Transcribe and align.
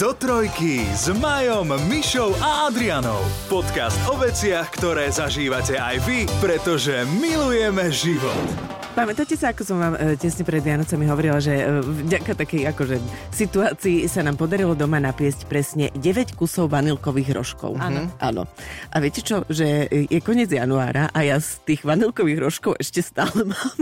Do 0.00 0.16
trojky 0.16 0.80
s 0.96 1.12
Majom, 1.12 1.76
Mišou 1.84 2.32
a 2.40 2.72
Adrianou. 2.72 3.20
Podcast 3.52 4.00
o 4.08 4.16
veciach, 4.16 4.72
ktoré 4.72 5.12
zažívate 5.12 5.76
aj 5.76 6.00
vy, 6.08 6.24
pretože 6.40 7.04
milujeme 7.20 7.92
život. 7.92 8.48
Pamätáte 8.96 9.36
sa, 9.36 9.52
ako 9.52 9.60
som 9.60 9.76
vám 9.76 10.00
e, 10.00 10.16
tesne 10.16 10.40
pred 10.48 10.64
Vianocami 10.64 11.04
hovorila, 11.04 11.36
že 11.36 11.52
e, 11.52 11.84
vďaka 11.84 12.32
takej 12.32 12.72
akože, 12.72 12.96
situácii 13.28 14.08
sa 14.08 14.24
nám 14.24 14.40
podarilo 14.40 14.72
doma 14.72 14.96
napiesť 15.04 15.44
presne 15.44 15.92
9 15.92 16.32
kusov 16.32 16.72
vanilkových 16.72 17.36
rožkov. 17.36 17.76
Áno. 17.76 18.08
Áno. 18.24 18.48
A 18.88 18.96
viete 19.04 19.20
čo, 19.20 19.44
že 19.52 19.84
je 19.84 20.18
koniec 20.24 20.48
januára 20.48 21.12
a 21.12 21.28
ja 21.28 21.36
z 21.36 21.60
tých 21.68 21.84
vanilkových 21.84 22.40
rožkov 22.40 22.80
ešte 22.80 23.04
stále 23.04 23.52
mám 23.52 23.76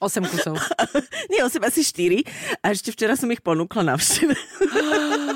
8 0.00 0.24
kusov. 0.24 0.56
Nie, 1.32 1.44
8, 1.44 1.60
asi 1.60 1.84
4. 1.84 2.64
A 2.64 2.72
ešte 2.72 2.90
včera 2.90 3.14
som 3.14 3.28
ich 3.28 3.44
ponúkla 3.44 3.84
na 3.84 3.94
všteve. 4.00 4.34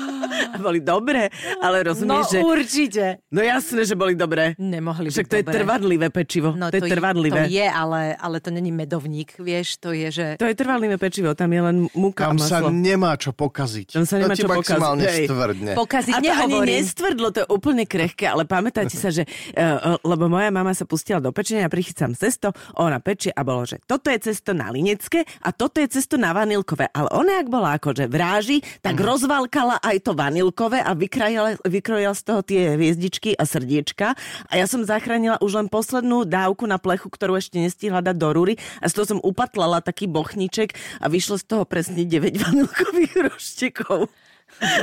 Boli 0.65 0.79
dobré, 0.79 1.29
ale 1.59 1.81
No 1.81 1.91
rozumieš, 1.91 2.25
že... 2.31 2.39
určite. 2.41 3.03
No 3.29 3.41
jasné, 3.41 3.83
že 3.83 3.93
boli 3.93 4.13
dobré. 4.13 4.53
Nemohli 4.55 5.09
Však 5.09 5.25
byť 5.25 5.31
to 5.31 5.35
je 5.35 5.43
dobré. 5.43 5.55
trvadlivé 5.55 6.07
pečivo. 6.09 6.49
No 6.53 6.69
to, 6.69 6.77
je 6.77 6.87
trvadlivé. 6.87 7.45
To 7.45 7.51
je, 7.51 7.67
ale, 7.67 8.15
ale 8.15 8.37
to 8.39 8.49
není 8.49 8.69
medovník, 8.69 9.35
vieš, 9.37 9.77
to 9.77 9.91
je, 9.91 10.07
že... 10.09 10.27
To 10.37 10.45
je 10.45 10.55
trvadlivé 10.55 10.95
pečivo, 10.95 11.33
tam 11.33 11.49
je 11.49 11.61
len 11.61 11.75
múka 11.93 12.27
Tam 12.27 12.37
a 12.37 12.45
sa 12.45 12.57
nemá 12.67 13.15
čo 13.15 13.31
pokaziť. 13.31 13.87
Tam 13.93 14.05
sa 14.05 14.15
nemá 14.17 14.33
to 14.33 14.43
čo 14.43 14.47
pokaziť, 14.47 14.61
maximálne 14.61 15.05
hej. 15.05 15.25
stvrdne. 15.27 15.71
Pokaziť 15.75 16.13
A 16.13 16.19
to 16.19 16.31
ani 16.31 16.57
nestvrdlo, 16.61 17.27
to 17.31 17.39
je 17.43 17.47
úplne 17.49 17.83
krehké, 17.85 18.25
ale 18.25 18.43
pamätáte 18.45 18.95
sa, 18.95 19.09
že 19.09 19.25
uh, 19.25 19.99
lebo 20.01 20.29
moja 20.29 20.49
mama 20.49 20.71
sa 20.71 20.85
pustila 20.85 21.19
do 21.19 21.31
pečenia, 21.31 21.67
prichycam 21.67 22.13
cesto, 22.13 22.51
ona 22.75 22.97
pečie 22.99 23.29
a 23.29 23.41
bolo, 23.41 23.65
že 23.65 23.81
toto 23.83 24.07
je 24.09 24.19
cesto 24.21 24.53
na 24.53 24.69
linecké 24.69 25.23
a 25.41 25.49
toto 25.51 25.81
je 25.81 25.87
cesto 25.89 26.15
na 26.15 26.31
vanilkové. 26.31 26.87
Ale 26.91 27.09
ona, 27.11 27.41
ak 27.41 27.47
bola 27.47 27.75
akože 27.75 28.05
vráži, 28.07 28.61
tak 28.79 28.95
Mhm. 28.95 29.03
rozvalkala 29.05 29.75
aj 29.81 29.97
to 30.01 30.11
vanilkové 30.13 30.44
a 30.83 30.91
vykrojila, 30.97 31.61
vykrojila 31.63 32.13
z 32.17 32.21
toho 32.25 32.41
tie 32.43 32.61
hviezdičky 32.75 33.33
a 33.37 33.47
srdiečka. 33.47 34.17
A 34.49 34.53
ja 34.59 34.67
som 34.67 34.83
zachránila 34.83 35.39
už 35.39 35.63
len 35.63 35.67
poslednú 35.71 36.27
dávku 36.27 36.67
na 36.67 36.75
plechu, 36.81 37.07
ktorú 37.07 37.39
ešte 37.39 37.57
nestihla 37.61 38.03
dať 38.03 38.15
do 38.19 38.29
rúry 38.35 38.53
a 38.81 38.89
z 38.91 38.93
toho 38.99 39.05
som 39.15 39.19
upatlala 39.23 39.79
taký 39.79 40.11
bochniček 40.11 40.75
a 41.01 41.07
vyšlo 41.07 41.39
z 41.39 41.45
toho 41.47 41.63
presne 41.63 42.03
9 42.03 42.35
vanilkových 42.35 43.13
roštekov. 43.31 44.11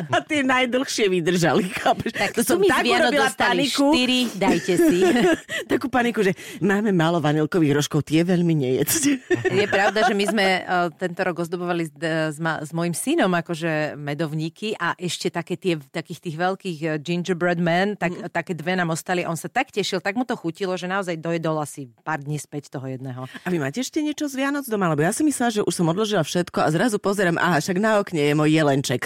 A 0.08 0.20
tie 0.20 0.44
najdlhšie 0.44 1.08
vydržali, 1.08 1.68
chápeš? 1.72 2.12
Tak 2.12 2.36
to 2.36 2.42
som 2.44 2.60
tak 2.60 2.84
urobila 2.84 3.28
paniku. 3.32 3.92
4, 3.92 4.36
dajte 4.36 4.72
si. 4.76 4.98
Takú 5.72 5.88
paniku, 5.88 6.20
že 6.20 6.36
máme 6.60 6.92
málo 6.92 7.18
vanilkových 7.18 7.80
rožkov, 7.80 8.04
tie 8.04 8.22
veľmi 8.22 8.52
nejedzte. 8.52 9.18
Je 9.62 9.66
pravda, 9.66 10.04
že 10.04 10.14
my 10.14 10.24
sme 10.28 10.46
uh, 10.62 10.88
tento 10.92 11.20
rok 11.24 11.40
ozdobovali 11.40 11.88
s, 11.88 12.36
s, 12.38 12.70
mojim 12.72 12.92
synom 12.92 13.32
akože 13.32 13.96
medovníky 13.96 14.76
a 14.76 14.92
ešte 14.96 15.32
také 15.32 15.56
tie, 15.56 15.80
takých 15.80 16.20
tých 16.20 16.36
veľkých 16.36 16.78
uh, 16.84 16.90
gingerbread 17.00 17.58
men, 17.58 17.96
tak, 17.96 18.12
Mhm. 18.12 18.28
také 18.28 18.52
dve 18.52 18.76
nám 18.76 18.92
ostali. 18.92 19.24
On 19.24 19.36
sa 19.36 19.48
tak 19.48 19.72
tešil, 19.72 20.04
tak 20.04 20.14
mu 20.14 20.28
to 20.28 20.36
chutilo, 20.36 20.76
že 20.76 20.84
naozaj 20.84 21.16
dojedol 21.16 21.58
asi 21.58 21.88
pár 22.04 22.20
dní 22.20 22.36
späť 22.36 22.68
toho 22.68 22.84
jedného. 22.84 23.24
A 23.24 23.48
vy 23.48 23.56
máte 23.56 23.80
ešte 23.80 24.04
niečo 24.04 24.28
z 24.28 24.36
Vianoc 24.36 24.68
doma? 24.68 24.92
Lebo 24.92 25.00
ja 25.00 25.10
si 25.16 25.24
myslela, 25.24 25.50
že 25.50 25.62
už 25.64 25.72
som 25.72 25.88
odložila 25.88 26.20
všetko 26.20 26.60
a 26.60 26.68
zrazu 26.68 27.00
pozerám, 27.00 27.40
aha, 27.40 27.58
však 27.58 27.78
na 27.80 27.98
okne 27.98 28.20
je 28.20 28.34
môj 28.36 28.50
jelenček 28.52 29.00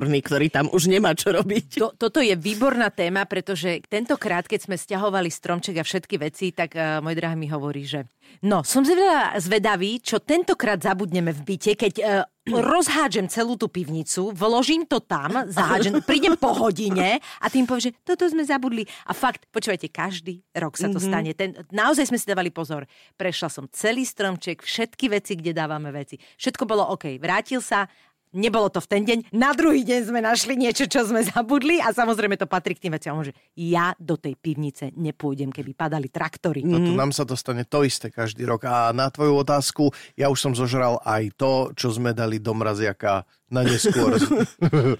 strieborný, 0.00 0.18
ktorý 0.24 0.46
tam 0.48 0.66
už 0.72 0.88
nemá 0.88 1.12
čo 1.12 1.36
robiť. 1.36 1.76
To, 1.76 1.92
toto 1.92 2.24
je 2.24 2.32
výborná 2.32 2.88
téma, 2.88 3.28
pretože 3.28 3.84
tentokrát, 3.84 4.48
keď 4.48 4.64
sme 4.64 4.76
stiahovali 4.80 5.28
stromček 5.28 5.76
a 5.76 5.84
všetky 5.84 6.16
veci, 6.16 6.56
tak 6.56 6.72
uh, 6.72 7.04
môj 7.04 7.20
drahý 7.20 7.36
mi 7.36 7.52
hovorí, 7.52 7.84
že 7.84 8.08
no, 8.40 8.64
som 8.64 8.80
zvedavý, 8.80 10.00
čo 10.00 10.24
tentokrát 10.24 10.80
zabudneme 10.80 11.36
v 11.36 11.40
byte, 11.44 11.72
keď 11.76 11.94
uh, 12.00 12.24
rozhádžem 12.72 13.28
celú 13.28 13.60
tú 13.60 13.68
pivnicu, 13.68 14.32
vložím 14.32 14.88
to 14.88 15.04
tam, 15.04 15.44
zahádžem, 15.52 16.00
prídem 16.00 16.34
po 16.40 16.56
hodine 16.56 17.20
a 17.20 17.46
tým 17.52 17.68
povie, 17.68 17.92
že 17.92 17.96
toto 18.00 18.24
sme 18.24 18.40
zabudli. 18.42 18.88
A 19.04 19.12
fakt, 19.12 19.44
počúvajte, 19.52 19.92
každý 19.92 20.40
rok 20.56 20.80
sa 20.80 20.88
to 20.88 20.96
mm-hmm. 20.96 21.12
stane. 21.12 21.30
Ten, 21.36 21.50
naozaj 21.68 22.08
sme 22.08 22.16
si 22.16 22.24
dávali 22.24 22.48
pozor. 22.48 22.88
Prešla 23.20 23.52
som 23.52 23.68
celý 23.68 24.08
stromček, 24.08 24.64
všetky 24.64 25.12
veci, 25.12 25.36
kde 25.36 25.52
dávame 25.52 25.92
veci. 25.92 26.16
Všetko 26.40 26.64
bolo 26.64 26.88
OK. 26.96 27.20
Vrátil 27.20 27.60
sa 27.60 27.84
Nebolo 28.30 28.70
to 28.70 28.78
v 28.78 28.86
ten 28.86 29.02
deň. 29.02 29.18
Na 29.34 29.50
druhý 29.50 29.82
deň 29.82 30.00
sme 30.06 30.22
našli 30.22 30.54
niečo, 30.54 30.86
čo 30.86 31.02
sme 31.02 31.26
zabudli 31.26 31.82
a 31.82 31.90
samozrejme 31.90 32.38
to 32.38 32.46
patrí 32.46 32.78
k 32.78 32.86
tým 32.86 32.94
veciam, 32.94 33.18
že 33.26 33.34
ja 33.58 33.90
do 33.98 34.14
tej 34.14 34.38
pivnice 34.38 34.94
nepôjdem, 34.94 35.50
keby 35.50 35.74
padali 35.74 36.06
traktory. 36.06 36.62
No 36.62 36.78
to 36.78 36.94
nám 36.94 37.10
sa 37.10 37.26
to 37.26 37.34
stane 37.34 37.66
to 37.66 37.82
isté 37.82 38.14
každý 38.14 38.46
rok. 38.46 38.70
A 38.70 38.94
na 38.94 39.10
tvoju 39.10 39.34
otázku, 39.42 39.90
ja 40.14 40.30
už 40.30 40.38
som 40.38 40.52
zožral 40.54 41.02
aj 41.02 41.34
to, 41.34 41.52
čo 41.74 41.90
sme 41.90 42.14
dali 42.14 42.38
do 42.38 42.54
mraziaka 42.54 43.26
na 43.50 43.62
neskôr. 43.62 44.14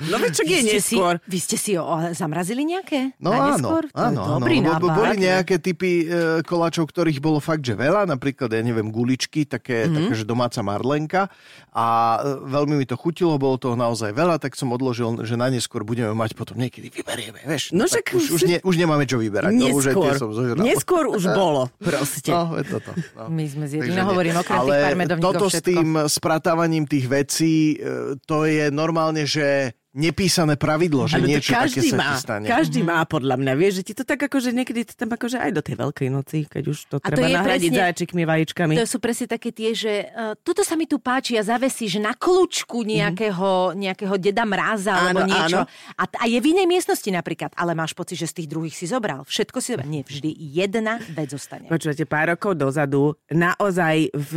No 0.02 0.16
veď 0.16 0.30
čo 0.32 0.42
je 0.42 0.50
Vy 0.50 0.58
ste 0.60 0.78
si, 0.78 0.94
neskôr? 0.94 1.14
vy 1.22 1.38
ste 1.38 1.56
si 1.56 1.72
o, 1.74 1.84
zamrazili 2.10 2.62
nejaké? 2.62 3.14
No 3.16 3.30
Na 3.30 3.54
áno, 3.54 3.56
neskôr? 3.56 3.82
To 3.86 3.96
áno, 3.96 4.20
áno. 4.20 4.32
Dobrý 4.36 4.56
Bo- 4.56 4.66
bo- 4.76 4.90
nápad. 4.90 4.96
Boli 4.96 5.16
nejaké 5.20 5.54
typy 5.56 5.90
e, 6.00 6.04
koláčov, 6.42 6.84
ktorých 6.84 7.18
bolo 7.18 7.38
fakt, 7.38 7.62
že 7.62 7.72
veľa, 7.72 8.04
napríklad, 8.04 8.48
ja 8.48 8.60
neviem, 8.60 8.88
guličky, 8.88 9.44
také, 9.44 9.80
Mhm. 9.80 9.86
mm-hmm. 9.86 9.98
také 10.04 10.14
že 10.16 10.24
domáca 10.24 10.60
marlenka 10.60 11.22
a 11.70 11.86
e, 12.16 12.18
veľmi 12.44 12.74
mi 12.74 12.84
to 12.84 12.94
chutilo, 12.94 13.36
bolo 13.36 13.56
toho 13.56 13.74
naozaj 13.74 14.10
veľa, 14.10 14.36
tak 14.36 14.52
som 14.52 14.68
odložil, 14.68 14.90
že 15.20 15.34
na 15.34 15.46
neskôr 15.46 15.80
budeme 15.80 16.10
mať 16.10 16.34
potom 16.34 16.56
niekedy 16.56 16.90
vyberieme, 16.90 17.40
vieš. 17.44 17.70
No 17.70 17.84
tak 17.84 18.10
však 18.10 18.18
už, 18.18 18.24
už, 18.28 18.40
si- 18.40 18.48
ne, 18.48 18.58
už 18.60 18.74
nemáme 18.76 19.04
čo 19.04 19.16
vyberať. 19.16 19.52
No, 19.52 19.70
už 19.72 19.84
tie 19.84 19.94
Neskôr. 19.94 20.14
som 20.16 20.30
zožral. 20.30 20.60
Neskôr 20.60 21.04
už 21.06 21.22
bolo, 21.38 21.70
proste. 21.78 22.28
No, 22.28 22.52
je 22.52 22.66
toto. 22.66 22.90
No. 23.14 23.30
My 23.30 23.46
sme 23.46 23.64
no 23.68 23.78
nie. 23.86 24.02
hovorím, 24.02 24.34
okrem 24.36 24.58
Ale 24.58 24.68
tých 24.68 24.82
pár 24.82 24.96
medovníkov 24.96 25.30
toto 25.30 25.46
s 25.46 25.52
všetko. 25.52 25.68
tým 25.70 25.88
spratávaním 26.10 26.84
tých 26.84 27.06
vecí, 27.06 27.54
e, 27.72 28.18
to 28.40 28.46
je 28.46 28.64
normálne, 28.70 29.22
že 29.22 29.46
nepísané 29.90 30.54
pravidlo, 30.54 31.02
že 31.04 31.18
Ale 31.18 31.26
to 31.26 31.28
niečo 31.28 31.50
také 31.50 31.66
každý 31.66 31.88
sa 31.90 31.96
má, 31.96 32.06
ti 32.06 32.22
stane. 32.22 32.46
každý 32.46 32.80
má 32.80 33.02
podľa 33.04 33.34
mňa, 33.34 33.52
vieš, 33.52 33.72
že 33.74 33.84
ti 33.84 33.92
to 33.92 34.04
tak 34.04 34.22
akože 34.22 34.54
niekedy 34.54 34.86
to 34.86 34.94
tam 34.94 35.10
akože 35.10 35.34
aj 35.36 35.50
do 35.50 35.58
tej 35.60 35.74
veľkej 35.76 36.08
noci, 36.08 36.38
keď 36.46 36.62
už 36.64 36.78
to 36.86 36.96
A 36.96 37.08
to 37.08 37.18
treba 37.18 37.26
je 37.26 37.34
nahradiť 37.34 37.58
presne- 37.66 37.80
zajačikmi, 37.82 38.22
vajíčkami. 38.22 38.72
To 38.76 38.86
sú 38.86 38.98
presne 38.98 39.26
také 39.26 39.50
tie, 39.50 39.74
že 39.74 40.06
uh, 40.06 40.38
toto 40.38 40.62
sa 40.62 40.72
mi 40.72 40.86
tu 40.86 41.02
páči 41.02 41.34
a 41.34 41.42
zavesíš 41.42 41.98
na 41.98 42.14
kľúčku 42.14 42.86
nejakého, 42.86 43.50
nejakého 43.74 44.14
deda 44.16 44.46
mráza 44.46 44.94
alebo 44.94 45.20
Mhm. 45.20 45.26
Áno, 45.26 45.34
niečo. 45.36 45.58
áno. 45.58 45.66
A, 45.98 46.02
a 46.06 46.24
je 46.24 46.38
v 46.38 46.46
inej 46.48 46.66
miestnosti 46.68 47.10
napríklad, 47.10 47.50
ale 47.52 47.74
máš 47.74 47.90
pocit, 47.92 48.14
že 48.14 48.30
z 48.30 48.34
tých 48.36 48.48
druhých 48.48 48.72
si 48.72 48.86
zobral. 48.86 49.26
Všetko 49.26 49.58
si 49.58 49.74
zobral. 49.74 49.90
Nie, 49.90 50.06
vždy 50.06 50.30
jedna 50.38 51.02
vec 51.10 51.28
zostane. 51.28 51.66
Počúvate, 51.66 52.06
pár 52.06 52.30
rokov 52.30 52.54
dozadu, 52.54 53.18
naozaj 53.28 54.14
v 54.14 54.32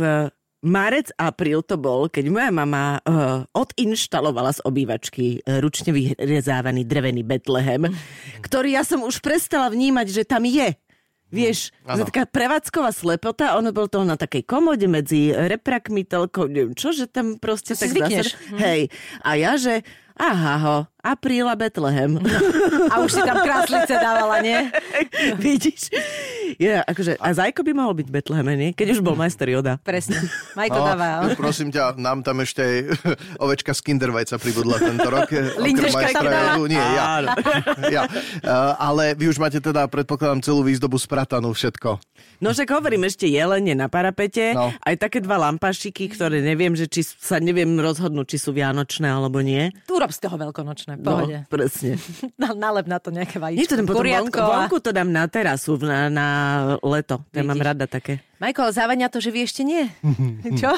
marec, 0.64 1.12
apríl 1.20 1.60
to 1.60 1.76
bol, 1.76 2.08
keď 2.08 2.32
moja 2.32 2.50
mama 2.50 2.98
uh, 3.04 3.44
odinštalovala 3.52 4.56
z 4.56 4.60
obývačky 4.64 5.44
uh, 5.44 5.60
ručne 5.60 5.92
vyrezávaný 5.92 6.88
drevený 6.88 7.20
Betlehem, 7.22 7.92
ktorý 8.40 8.80
ja 8.80 8.82
som 8.82 9.04
už 9.04 9.20
prestala 9.20 9.68
vnímať, 9.68 10.06
že 10.08 10.22
tam 10.24 10.48
je. 10.48 10.72
Vieš, 11.34 11.74
ano. 11.82 12.06
taká 12.06 12.30
prevádzková 12.30 12.94
slepota, 12.94 13.58
ono 13.58 13.74
bol 13.74 13.90
to 13.90 14.06
na 14.06 14.14
takej 14.14 14.46
komode 14.46 14.86
medzi 14.86 15.34
reprakmi, 15.34 16.06
telkou, 16.06 16.46
neviem 16.46 16.78
čo, 16.78 16.94
že 16.94 17.10
tam 17.10 17.42
proste 17.42 17.74
si 17.74 17.90
tak 17.90 17.90
zvykneš. 17.90 18.26
zásad- 18.38 18.60
Hej, 18.62 18.80
a 19.18 19.30
ja, 19.34 19.58
že 19.58 19.82
aha 20.14 20.54
ho, 20.62 20.76
apríl 21.04 21.44
a 21.44 21.54
Betlehem. 21.54 22.16
A 22.84 23.00
už 23.00 23.12
si 23.12 23.22
tam 23.22 23.40
kráslice 23.40 23.92
dávala, 23.92 24.40
nie? 24.40 24.68
Vidíš? 25.44 25.88
Ja, 26.56 26.84
akože, 26.84 27.16
a 27.16 27.32
Zajko 27.32 27.64
by 27.64 27.72
mohol 27.72 27.96
byť 27.96 28.06
v 28.06 28.14
Betleheme, 28.14 28.52
nie? 28.54 28.70
Keď 28.70 28.86
už 28.92 29.00
bol 29.00 29.16
majster 29.16 29.48
Joda. 29.48 29.80
Presne. 29.80 30.20
Majko 30.52 30.76
No, 30.76 30.84
dáva. 30.86 31.08
no, 31.24 31.32
prosím 31.34 31.68
ťa, 31.68 31.96
nám 31.96 32.20
tam 32.20 32.38
ešte 32.40 32.60
aj 32.60 32.76
ovečka 33.44 33.72
z 33.72 33.80
Kindervajca 33.82 34.36
pribudla 34.36 34.76
tento 34.78 35.08
rok. 35.08 35.26
Lindeška 35.56 36.12
tam? 36.12 36.24
Jodu. 36.24 36.62
Nie, 36.68 36.84
ja. 36.84 37.06
Ja. 37.90 38.02
Uh, 38.04 38.72
ale 38.76 39.16
vy 39.16 39.28
už 39.28 39.38
máte 39.38 39.58
teda, 39.58 39.88
predpokladám, 39.88 40.40
celú 40.40 40.62
výzdobu 40.62 40.96
spratanú 40.96 41.50
všetko. 41.50 41.98
No 42.38 42.52
však 42.52 42.68
hovorím 42.70 43.04
ešte 43.04 43.24
jelene 43.24 43.72
na 43.72 43.88
parapete, 43.88 44.52
No. 44.52 44.70
aj 44.76 44.94
také 45.00 45.18
dva 45.18 45.40
lampašiky, 45.40 46.12
ktoré 46.12 46.38
neviem, 46.38 46.76
že 46.76 46.84
či 46.84 47.00
sa 47.02 47.40
neviem 47.40 47.74
rozhodnúť, 47.74 48.36
či 48.36 48.38
sú 48.38 48.52
vianočné 48.52 49.08
alebo 49.08 49.40
nie. 49.40 49.72
Tu 49.88 49.94
rob 49.96 50.12
z 50.12 50.20
toho 50.20 50.36
veľkonočné, 50.36 50.93
v 50.94 51.00
No, 51.02 51.10
pohode. 51.10 51.36
presne. 51.46 51.98
Na, 52.40 52.54
nalep 52.54 52.86
na 52.86 52.98
to 52.98 53.10
nejaké 53.10 53.36
Nie 53.38 53.66
to 53.66 53.74
vajíčko, 53.74 53.74
tam 53.76 53.86
potom 53.86 54.02
vonku, 54.04 54.40
vonku 54.40 54.76
to 54.78 54.90
dám 54.90 55.10
na 55.10 55.24
terasu, 55.26 55.78
na, 55.78 56.06
na 56.08 56.26
leto. 56.80 57.22
Ja 57.30 57.42
mám 57.42 57.58
rada 57.58 57.84
také. 57.84 58.22
Majko, 58.38 58.66
ale 58.66 58.72
závania 58.72 59.08
to, 59.08 59.18
že 59.18 59.30
vy 59.30 59.46
ešte 59.46 59.62
nie. 59.62 59.86
Čo? 60.60 60.74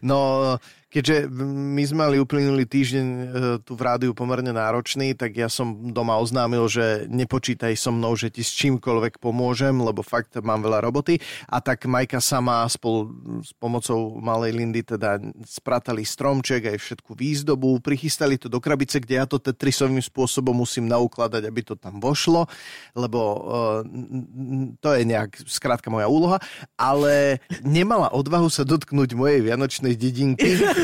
No, 0.00 0.56
keďže 0.94 1.26
my 1.74 1.82
sme 1.82 1.98
mali 2.06 2.16
uplynulý 2.22 2.70
týždeň 2.70 3.06
e, 3.10 3.24
tu 3.66 3.74
v 3.74 3.82
rádiu 3.82 4.14
pomerne 4.14 4.54
náročný, 4.54 5.18
tak 5.18 5.34
ja 5.34 5.50
som 5.50 5.90
doma 5.90 6.14
oznámil, 6.22 6.70
že 6.70 7.10
nepočítaj 7.10 7.74
so 7.74 7.90
mnou, 7.90 8.14
že 8.14 8.30
ti 8.30 8.46
s 8.46 8.54
čímkoľvek 8.54 9.18
pomôžem, 9.18 9.74
lebo 9.74 10.06
fakt 10.06 10.38
mám 10.38 10.62
veľa 10.62 10.86
roboty. 10.86 11.18
A 11.50 11.58
tak 11.58 11.90
Majka 11.90 12.22
sama 12.22 12.62
spolu 12.70 13.10
s 13.42 13.50
pomocou 13.58 14.22
malej 14.22 14.54
Lindy 14.54 14.86
teda 14.86 15.18
spratali 15.42 16.06
stromček 16.06 16.70
aj 16.70 16.78
všetku 16.78 17.18
výzdobu, 17.18 17.82
prichystali 17.82 18.38
to 18.38 18.46
do 18.46 18.62
krabice, 18.62 19.02
kde 19.02 19.18
ja 19.18 19.26
to 19.26 19.42
tetrisovým 19.42 19.98
spôsobom 19.98 20.54
musím 20.54 20.86
naukladať, 20.86 21.42
aby 21.42 21.60
to 21.66 21.74
tam 21.74 21.98
vošlo, 21.98 22.46
lebo 22.94 23.18
uh, 23.18 23.80
to 24.78 24.94
je 24.94 25.02
nejak 25.02 25.42
skrátka 25.50 25.90
moja 25.90 26.06
úloha, 26.06 26.38
ale 26.78 27.42
nemala 27.66 28.14
odvahu 28.14 28.46
sa 28.46 28.62
dotknúť 28.62 29.18
mojej 29.18 29.42
vianočnej 29.42 29.98
dedinky. 29.98 30.54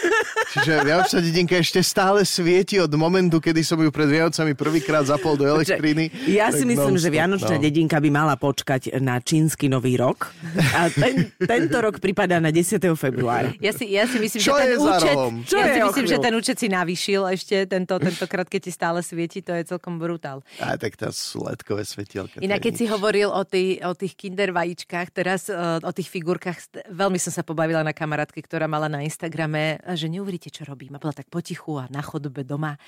Čiže 0.51 0.83
Vianočná 0.83 1.19
dedinka 1.23 1.55
ešte 1.55 1.79
stále 1.79 2.27
svieti 2.27 2.75
od 2.75 2.91
momentu, 2.99 3.39
kedy 3.39 3.63
som 3.63 3.79
ju 3.79 3.87
pred 3.87 4.11
Vianocami 4.11 4.51
prvýkrát 4.51 5.07
zapol 5.07 5.39
do 5.39 5.47
elektriny. 5.47 6.11
Ja 6.27 6.51
si 6.51 6.67
myslím, 6.67 6.99
že 6.99 7.07
Vianočná 7.07 7.55
no. 7.55 7.63
dedinka 7.63 7.97
by 8.03 8.09
mala 8.11 8.35
počkať 8.35 8.99
na 8.99 9.23
čínsky 9.23 9.71
nový 9.71 9.95
rok. 9.95 10.33
A 10.75 10.91
ten, 10.91 11.31
tento 11.39 11.77
rok 11.79 12.03
pripadá 12.03 12.41
na 12.43 12.51
10. 12.51 12.83
februára. 12.97 13.55
Ja 13.63 13.71
si, 13.71 13.87
ja 13.91 14.03
si 14.09 14.17
myslím, 14.19 14.41
Čo 14.41 14.55
že 14.57 14.63
ten 14.63 14.71
účet? 14.75 15.15
Čo 15.47 15.55
ja 15.61 15.65
si 15.71 15.79
myslím, 15.85 16.07
že 16.07 16.17
ten 16.17 16.33
účet 16.33 16.57
si 16.57 16.67
navýšil 16.67 17.21
ešte 17.31 17.55
tento, 17.69 17.95
tentokrát, 18.01 18.47
keď 18.49 18.61
ti 18.67 18.71
stále 18.73 18.99
svieti, 19.05 19.39
to 19.45 19.53
je 19.53 19.63
celkom 19.63 20.01
brutál. 20.01 20.41
Á, 20.57 20.75
tak 20.75 20.97
to 20.97 21.07
sú 21.13 21.45
ledkové 21.45 21.85
svetielka. 21.85 22.41
Inak 22.41 22.65
keď 22.65 22.73
si 22.73 22.85
nič. 22.89 22.93
hovoril 22.97 23.29
o, 23.29 23.43
tý, 23.45 23.77
o 23.85 23.93
tých 23.93 24.17
kinder 24.17 24.49
vajíčkach, 24.49 25.13
teraz 25.13 25.47
uh, 25.47 25.77
o 25.85 25.91
tých 25.93 26.09
figurkách, 26.09 26.89
veľmi 26.89 27.21
som 27.21 27.29
sa 27.29 27.45
pobavila 27.45 27.85
na 27.85 27.93
kamarátke, 27.93 28.41
ktorá 28.41 28.65
mala 28.65 28.89
na 28.89 29.05
Instagrame, 29.05 29.77
a 29.85 29.93
že 29.93 30.09
neuveríte, 30.09 30.40
čo 30.49 30.65
robím. 30.65 30.95
A 30.95 31.03
bola 31.03 31.13
tak 31.13 31.29
potichu 31.29 31.77
a 31.77 31.91
na 31.91 32.01
chodbe 32.01 32.41
doma. 32.41 32.79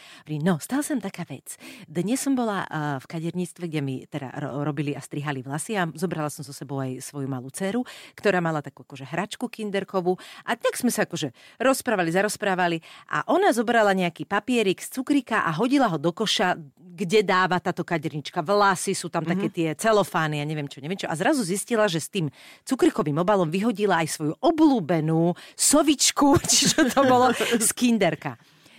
No, 0.42 0.58
stala 0.58 0.82
som 0.82 0.98
taká 0.98 1.28
vec. 1.28 1.60
Dnes 1.86 2.18
som 2.24 2.34
bola 2.34 2.66
v 2.98 3.06
kaderníctve, 3.06 3.64
kde 3.68 3.82
mi 3.84 3.96
teda 4.08 4.34
ro- 4.40 4.64
robili 4.64 4.96
a 4.96 5.02
strihali 5.04 5.44
vlasy 5.44 5.76
a 5.76 5.86
zobrala 5.92 6.32
som 6.32 6.42
so 6.42 6.56
sebou 6.56 6.80
aj 6.80 7.04
svoju 7.04 7.28
malú 7.28 7.52
dceru, 7.52 7.84
ktorá 8.16 8.40
mala 8.40 8.64
takú 8.64 8.88
akože 8.88 9.04
hračku 9.04 9.52
kinderkovú 9.52 10.16
a 10.48 10.56
tak 10.56 10.80
sme 10.80 10.90
sa 10.90 11.04
akože 11.04 11.36
rozprávali, 11.60 12.10
zarozprávali 12.16 12.78
a 13.12 13.28
ona 13.28 13.52
zobrala 13.52 13.92
nejaký 13.92 14.24
papierik 14.24 14.80
z 14.80 14.90
cukrika 14.96 15.44
a 15.44 15.52
hodila 15.52 15.92
ho 15.92 16.00
do 16.00 16.16
koša, 16.16 16.56
kde 16.94 17.26
dáva 17.26 17.58
táto 17.58 17.82
kadernička. 17.82 18.46
Vlasy 18.46 18.94
sú 18.94 19.10
tam 19.10 19.26
také 19.26 19.50
tie 19.50 19.74
celofány, 19.74 20.38
ja 20.38 20.46
neviem 20.46 20.70
čo, 20.70 20.78
neviem 20.78 20.98
čo. 20.98 21.10
A 21.10 21.18
zrazu 21.18 21.42
zistila, 21.42 21.90
že 21.90 21.98
s 21.98 22.08
tým 22.08 22.30
cukrikovým 22.70 23.18
obalom 23.18 23.50
vyhodila 23.50 24.06
aj 24.06 24.14
svoju 24.14 24.34
obľúbenú 24.38 25.34
sovičku, 25.58 26.38
čiže 26.54 26.94
to 26.94 27.02
bolo 27.10 27.34
z 27.60 27.74
kinderka. 27.74 28.38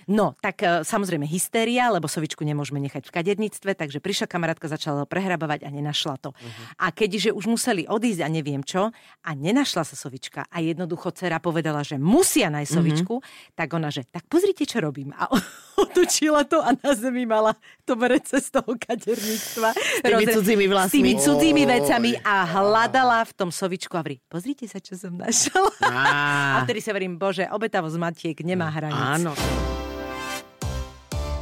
No, 0.08 0.36
tak 0.38 0.60
e, 0.60 0.84
samozrejme 0.84 1.24
hystéria, 1.24 1.88
lebo 1.88 2.06
sovičku 2.06 2.44
nemôžeme 2.44 2.80
nechať 2.82 3.08
v 3.08 3.14
kaderníctve, 3.14 3.74
takže 3.74 3.98
prišla 3.98 4.26
kamarátka, 4.28 4.68
začala 4.68 5.04
ho 5.04 5.06
prehrabovať 5.08 5.64
a 5.64 5.68
nenašla 5.72 6.20
to. 6.20 6.30
A 6.76 6.92
keďže 6.92 7.32
už 7.32 7.44
museli 7.48 7.88
odísť 7.88 8.20
a 8.24 8.28
neviem 8.28 8.60
čo, 8.60 8.92
a 9.24 9.30
nenašla 9.32 9.82
sa 9.84 9.96
sovička 9.96 10.44
a 10.48 10.56
jednoducho 10.60 11.10
dcera 11.12 11.40
povedala, 11.40 11.80
že 11.80 11.96
musia 11.96 12.52
nájsť 12.52 12.70
sovičku, 12.70 13.14
tak 13.56 13.72
ona, 13.72 13.88
že 13.88 14.04
tak 14.04 14.28
pozrite, 14.28 14.68
čo 14.68 14.80
robím. 14.84 15.16
A 15.16 15.28
otočila 15.82 16.44
to 16.44 16.60
a 16.60 16.76
na 16.76 16.92
zemi 16.94 17.24
mala 17.24 17.56
to 17.88 17.96
brece 17.96 18.40
z 18.40 18.48
toho 18.52 18.76
kaderníctva. 18.76 19.68
S 19.74 20.02
tými 20.04 20.24
cudzými 20.28 20.66
S 20.66 20.70
vlasmi. 20.70 20.92
tými 20.94 21.12
cudzými 21.18 21.62
Oj. 21.64 21.68
vecami 21.68 22.10
a 22.22 22.34
hľadala 22.46 23.18
v 23.26 23.32
tom 23.34 23.50
sovičku 23.50 23.94
a 23.96 24.02
vrí, 24.04 24.20
pozrite 24.30 24.68
sa, 24.70 24.78
čo 24.78 24.94
som 24.94 25.16
našla. 25.16 25.70
A 25.84 26.62
vtedy 26.64 26.80
sa 26.80 26.94
verím, 26.94 27.18
bože, 27.18 27.48
obetavosť 27.50 27.96
matiek 27.98 28.36
nemá 28.46 28.70
hraníc. 28.70 28.94
áno. 28.94 29.73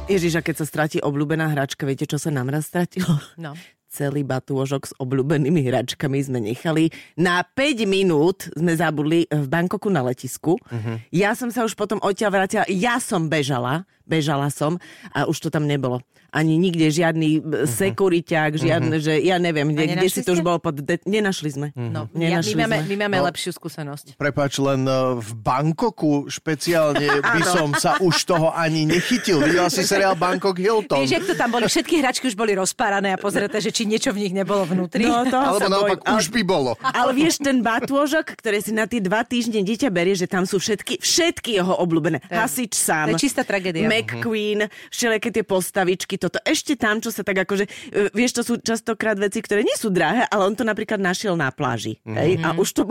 Ježiš, 0.03 0.35
a 0.35 0.41
keď 0.43 0.55
sa 0.59 0.65
stratí 0.67 0.97
obľúbená 0.99 1.47
hračka, 1.55 1.87
viete, 1.87 2.03
čo 2.03 2.19
sa 2.19 2.27
nám 2.27 2.51
raz 2.51 2.67
stratilo? 2.67 3.07
No. 3.39 3.55
Celý 3.87 4.27
batôžok 4.27 4.89
s 4.89 4.93
obľúbenými 4.99 5.63
hračkami 5.63 6.19
sme 6.19 6.43
nechali. 6.43 6.91
Na 7.15 7.45
5 7.45 7.87
minút 7.87 8.51
sme 8.51 8.75
zabudli 8.75 9.29
v 9.31 9.45
Bankoku 9.47 9.87
na 9.87 10.03
letisku. 10.03 10.59
Uh-huh. 10.59 10.97
Ja 11.13 11.37
som 11.39 11.53
sa 11.53 11.63
už 11.63 11.79
potom 11.79 12.03
odtiaľ 12.03 12.35
vrátila. 12.35 12.65
Ja 12.67 12.99
som 12.99 13.31
bežala, 13.31 13.87
bežala 14.03 14.47
som 14.49 14.77
a 15.09 15.25
už 15.25 15.37
to 15.39 15.49
tam 15.49 15.65
nebolo. 15.65 15.99
Ani 16.29 16.57
nikde 16.57 16.89
žiadny 16.89 17.45
uh-huh. 17.45 17.69
sekuriťák, 17.69 18.57
žiadne, 18.57 18.97
že 18.97 19.21
ja 19.21 19.37
neviem, 19.37 19.69
kde, 19.69 19.85
kde 19.85 19.93
nenašli 20.01 20.09
si 20.09 20.25
to 20.25 20.33
už 20.33 20.41
bolo 20.41 20.57
pod... 20.57 20.81
De- 20.81 20.97
nenašli 21.05 21.49
sme. 21.53 21.67
No, 21.77 22.09
ja, 22.09 22.41
my 22.41 22.41
Nenašli 22.41 22.57
máme, 22.57 22.77
sme. 22.81 22.89
my 22.89 22.95
máme 23.05 23.17
No. 23.21 23.25
lepšiu 23.29 23.51
skúsenosť. 23.53 24.17
Prepač, 24.17 24.57
len 24.57 24.81
eh, 24.81 24.97
v 25.21 25.29
Bangkoku 25.37 26.25
špeciálne 26.25 27.05
by 27.37 27.41
som 27.45 27.69
sa 27.77 28.01
už 28.01 28.25
toho 28.25 28.49
ani 28.49 28.89
nechytil. 28.89 29.45
Videla 29.45 29.69
si 29.69 29.85
seriál 29.85 30.17
Bangkok 30.17 30.57
Hilton. 30.57 31.05
Vieš, 31.05 31.21
jak 31.21 31.25
to 31.29 31.35
tam 31.37 31.53
boli, 31.53 31.69
všetky 31.69 32.01
hračky 32.01 32.25
už 32.25 32.35
boli 32.35 32.57
rozpárané 32.57 33.13
a 33.13 33.21
pozrieté, 33.21 33.61
že 33.61 33.69
či 33.69 33.85
niečo 33.85 34.09
v 34.09 34.25
nich 34.25 34.33
nebolo 34.33 34.65
vnútri. 34.65 35.05
No, 35.05 35.29
to 35.29 35.37
Alebo 35.37 35.69
naopak 35.69 36.01
bojím. 36.01 36.17
už 36.17 36.25
by 36.33 36.41
bolo. 36.41 36.71
Ale 36.81 37.13
vieš, 37.13 37.45
ten 37.45 37.61
batôžok, 37.61 38.33
ktoré 38.41 38.57
si 38.57 38.73
na 38.73 38.89
tie 38.89 38.97
dva 38.97 39.21
týždne 39.21 39.61
dieťa 39.61 39.93
berie, 39.93 40.17
že 40.17 40.25
tam 40.25 40.49
sú 40.49 40.57
všetky, 40.57 40.97
všetky 40.97 41.61
jeho 41.61 41.77
obľúbené. 41.77 42.25
Hasič 42.25 42.73
sám. 42.73 43.13
to 43.13 43.21
je 43.21 43.29
čistá 43.29 43.45
tragédia. 43.45 43.85
McQueen, 43.93 44.65
všelijaké 44.89 45.29
tie 45.29 45.45
postavičky, 45.45 46.17
toto. 46.17 46.41
Ešte 46.41 46.73
tam, 46.73 46.97
čo 46.97 47.13
sa 47.13 47.21
tak 47.21 47.45
akože, 47.45 47.65
e, 47.93 48.09
vieš, 48.09 48.41
to 48.41 48.41
sú 48.41 48.53
častokrát 48.57 49.15
veci, 49.21 49.39
ktoré 49.45 49.61
nie 49.61 49.75
sú 49.77 49.93
drahé, 49.93 50.25
ale 50.33 50.49
on 50.49 50.55
to 50.57 50.65
napríklad 50.65 50.97
našiel 50.97 51.37
na 51.37 51.53
pláži. 51.53 52.01
Hej? 52.03 52.41
A 52.41 52.57
už 52.57 52.69
to 52.73 52.83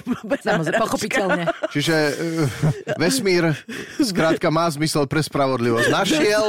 obľúbená 0.00 0.60
Samozrejme, 0.60 0.82
pochopiteľne. 0.82 1.42
Čiže 1.70 1.94
uh, 1.94 2.98
vesmír 2.98 3.54
skrátka 4.02 4.50
má 4.50 4.66
zmysel 4.72 5.06
pre 5.06 5.22
spravodlivosť. 5.22 5.88
Našiel, 5.92 6.44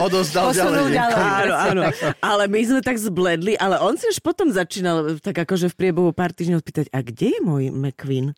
odozdal 0.00 0.50
Posunul 0.50 0.90
ďalej. 0.90 0.96
ďalej. 0.96 1.22
Áno, 1.22 1.54
áno. 1.54 1.82
Ale 2.18 2.44
my 2.50 2.60
sme 2.64 2.80
tak 2.82 2.96
zbledli, 2.98 3.54
ale 3.60 3.78
on 3.78 3.94
si 3.94 4.08
už 4.10 4.18
potom 4.24 4.50
začínal 4.50 5.20
tak 5.22 5.38
akože 5.46 5.70
v 5.70 5.74
priebehu 5.76 6.10
pár 6.10 6.34
týždňov 6.34 6.60
pýtať, 6.64 6.86
a 6.90 6.98
kde 7.04 7.38
je 7.38 7.40
môj 7.44 7.62
McQueen? 7.70 8.34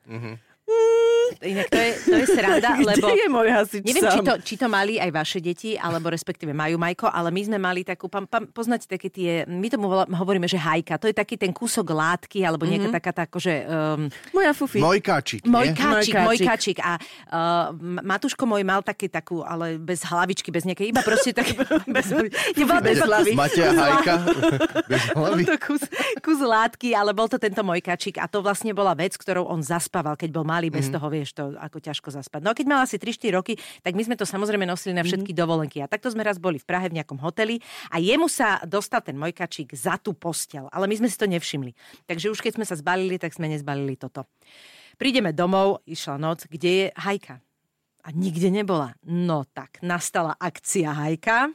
Inak 1.40 1.66
to 1.66 1.76
je, 1.76 1.90
to 1.98 2.16
je 2.16 2.26
sranda, 2.28 2.70
Kde 2.76 2.84
lebo... 3.00 3.06
je 3.10 3.26
môj 3.26 3.48
hasič 3.48 3.80
Neviem, 3.82 4.04
sám? 4.04 4.12
či 4.12 4.20
to, 4.20 4.32
či 4.42 4.54
to 4.56 4.66
mali 4.66 4.94
aj 4.96 5.08
vaše 5.08 5.38
deti, 5.38 5.72
alebo 5.72 6.06
respektíve 6.06 6.52
majú 6.52 6.76
Majko, 6.76 7.08
ale 7.08 7.28
my 7.28 7.42
sme 7.42 7.56
mali 7.56 7.80
takú, 7.80 8.06
pam, 8.06 8.24
pam, 8.24 8.44
poznáte 8.46 8.84
také 8.84 9.08
tie, 9.08 9.30
my 9.44 9.66
tomu 9.66 9.88
hovoríme, 9.88 10.44
že 10.44 10.54
hajka, 10.54 10.96
to 10.96 11.08
je 11.08 11.14
taký 11.14 11.34
ten 11.34 11.48
kúsok 11.50 11.86
látky, 11.86 12.44
alebo 12.44 12.64
nejaká 12.64 12.92
taká 12.92 13.10
tá, 13.10 13.22
akože... 13.24 13.52
Um, 13.64 14.12
Moja 14.30 14.52
fufi. 14.52 14.78
Mojkáčik, 14.78 15.48
môj 15.48 15.72
nie? 15.72 15.74
káčik, 15.74 16.12
Môj 16.12 16.26
môj 16.26 16.36
káčik. 16.38 16.46
káčik. 16.46 16.78
A 16.80 16.92
uh, 16.92 17.66
Matúško 18.04 18.44
môj 18.44 18.60
mal 18.60 18.84
také 18.84 19.08
takú, 19.08 19.40
ale 19.40 19.80
bez 19.80 20.04
hlavičky, 20.04 20.52
bez 20.52 20.68
nejakej, 20.68 20.92
iba 20.92 21.00
proste 21.00 21.32
tak... 21.32 21.48
bez, 21.96 22.12
nebola 22.52 22.84
Bez 22.84 23.00
iba 23.00 23.06
hlavy. 23.16 23.32
kus- 23.32 23.40
Máte 23.40 23.62
hajka 23.64 24.14
bez 24.84 25.02
bol 25.10 25.24
hlavy. 25.32 25.44
to 25.46 25.56
kus, 25.56 25.82
kus 26.20 26.38
látky, 26.38 26.92
ale 26.92 27.10
bol 27.10 27.26
to 27.26 27.40
tento 27.40 27.64
môj 27.64 27.80
kačik 27.80 28.20
a 28.20 28.28
to 28.28 28.44
vlastne 28.44 28.70
bola 28.70 28.92
vec, 28.92 29.16
ktorou 29.16 29.48
on 29.48 29.64
zaspával, 29.64 30.14
keď 30.14 30.30
bol 30.30 30.44
malý, 30.44 30.68
bez 30.68 30.92
toho 30.92 31.08
vieš 31.08 31.29
to 31.34 31.54
ako 31.56 31.78
ťažko 31.78 32.08
zaspať. 32.10 32.40
No 32.42 32.52
a 32.52 32.56
keď 32.56 32.66
mal 32.66 32.80
asi 32.82 32.98
3-4 32.98 33.36
roky, 33.38 33.54
tak 33.84 33.94
my 33.94 34.02
sme 34.06 34.16
to 34.16 34.24
samozrejme 34.24 34.64
nosili 34.64 34.96
na 34.96 35.06
všetky 35.06 35.34
dovolenky. 35.36 35.84
A 35.84 35.90
takto 35.90 36.10
sme 36.10 36.26
raz 36.26 36.40
boli 36.40 36.58
v 36.58 36.66
Prahe 36.66 36.88
v 36.90 36.96
nejakom 36.98 37.20
hoteli 37.20 37.62
a 37.92 38.00
jemu 38.00 38.26
sa 38.26 38.60
dostal 38.64 39.04
ten 39.04 39.14
môj 39.14 39.36
kačík 39.36 39.72
za 39.76 40.00
tú 40.00 40.16
postel, 40.16 40.66
ale 40.74 40.88
my 40.90 40.96
sme 41.00 41.08
si 41.08 41.16
to 41.20 41.28
nevšimli. 41.28 41.72
Takže 42.08 42.32
už 42.32 42.40
keď 42.40 42.58
sme 42.58 42.66
sa 42.66 42.74
zbalili, 42.74 43.20
tak 43.20 43.36
sme 43.36 43.46
nezbalili 43.52 43.94
toto. 44.00 44.26
Prídeme 45.00 45.32
domov, 45.32 45.80
išla 45.88 46.20
noc, 46.20 46.44
kde 46.48 46.70
je 46.70 46.86
hajka? 46.92 47.40
A 48.00 48.08
nikde 48.16 48.48
nebola. 48.48 48.96
No 49.04 49.44
tak, 49.44 49.80
nastala 49.84 50.32
akcia 50.40 50.92
hajka. 50.96 51.52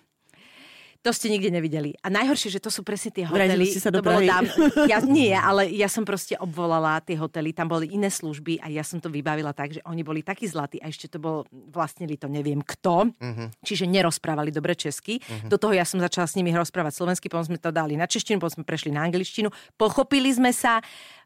To 1.05 1.13
ste 1.13 1.29
nikde 1.29 1.53
nevideli. 1.53 1.93
A 2.01 2.09
najhoršie, 2.09 2.49
že 2.49 2.57
to 2.57 2.73
sú 2.73 2.81
presne 2.81 3.13
tie 3.13 3.29
hotely. 3.29 3.69
ste 3.69 3.77
sa 3.77 3.93
do 3.93 4.01
Prahy? 4.01 4.25
dám... 4.25 4.49
ja, 4.89 4.97
nie, 5.21 5.37
ale 5.37 5.69
ja 5.69 5.85
som 5.85 6.01
proste 6.01 6.33
obvolala 6.41 6.97
tie 7.05 7.13
hotely, 7.13 7.53
tam 7.53 7.69
boli 7.69 7.93
iné 7.93 8.09
služby 8.09 8.57
a 8.57 8.73
ja 8.73 8.81
som 8.81 8.97
to 8.97 9.13
vybavila 9.13 9.53
tak, 9.53 9.77
že 9.77 9.85
oni 9.85 10.01
boli 10.01 10.25
takí 10.25 10.49
zlatí 10.49 10.81
a 10.81 10.89
ešte 10.89 11.05
to 11.13 11.21
bol, 11.21 11.45
vlastnili 11.69 12.17
to 12.17 12.25
neviem 12.25 12.57
kto, 12.65 13.13
uh-huh. 13.13 13.53
čiže 13.61 13.85
nerozprávali 13.85 14.49
dobre 14.49 14.73
česky. 14.73 15.21
Uh-huh. 15.21 15.53
Do 15.53 15.61
toho 15.61 15.77
ja 15.77 15.85
som 15.85 16.01
začala 16.01 16.25
s 16.25 16.33
nimi 16.33 16.49
rozprávať 16.49 16.97
slovensky, 16.97 17.29
potom 17.29 17.53
sme 17.53 17.61
to 17.61 17.69
dali 17.69 17.93
na 17.93 18.09
češtinu, 18.09 18.41
potom 18.41 18.57
sme 18.57 18.65
prešli 18.65 18.89
na 18.89 19.05
angličtinu, 19.05 19.53
pochopili 19.77 20.33
sme 20.33 20.49
sa, 20.49 20.81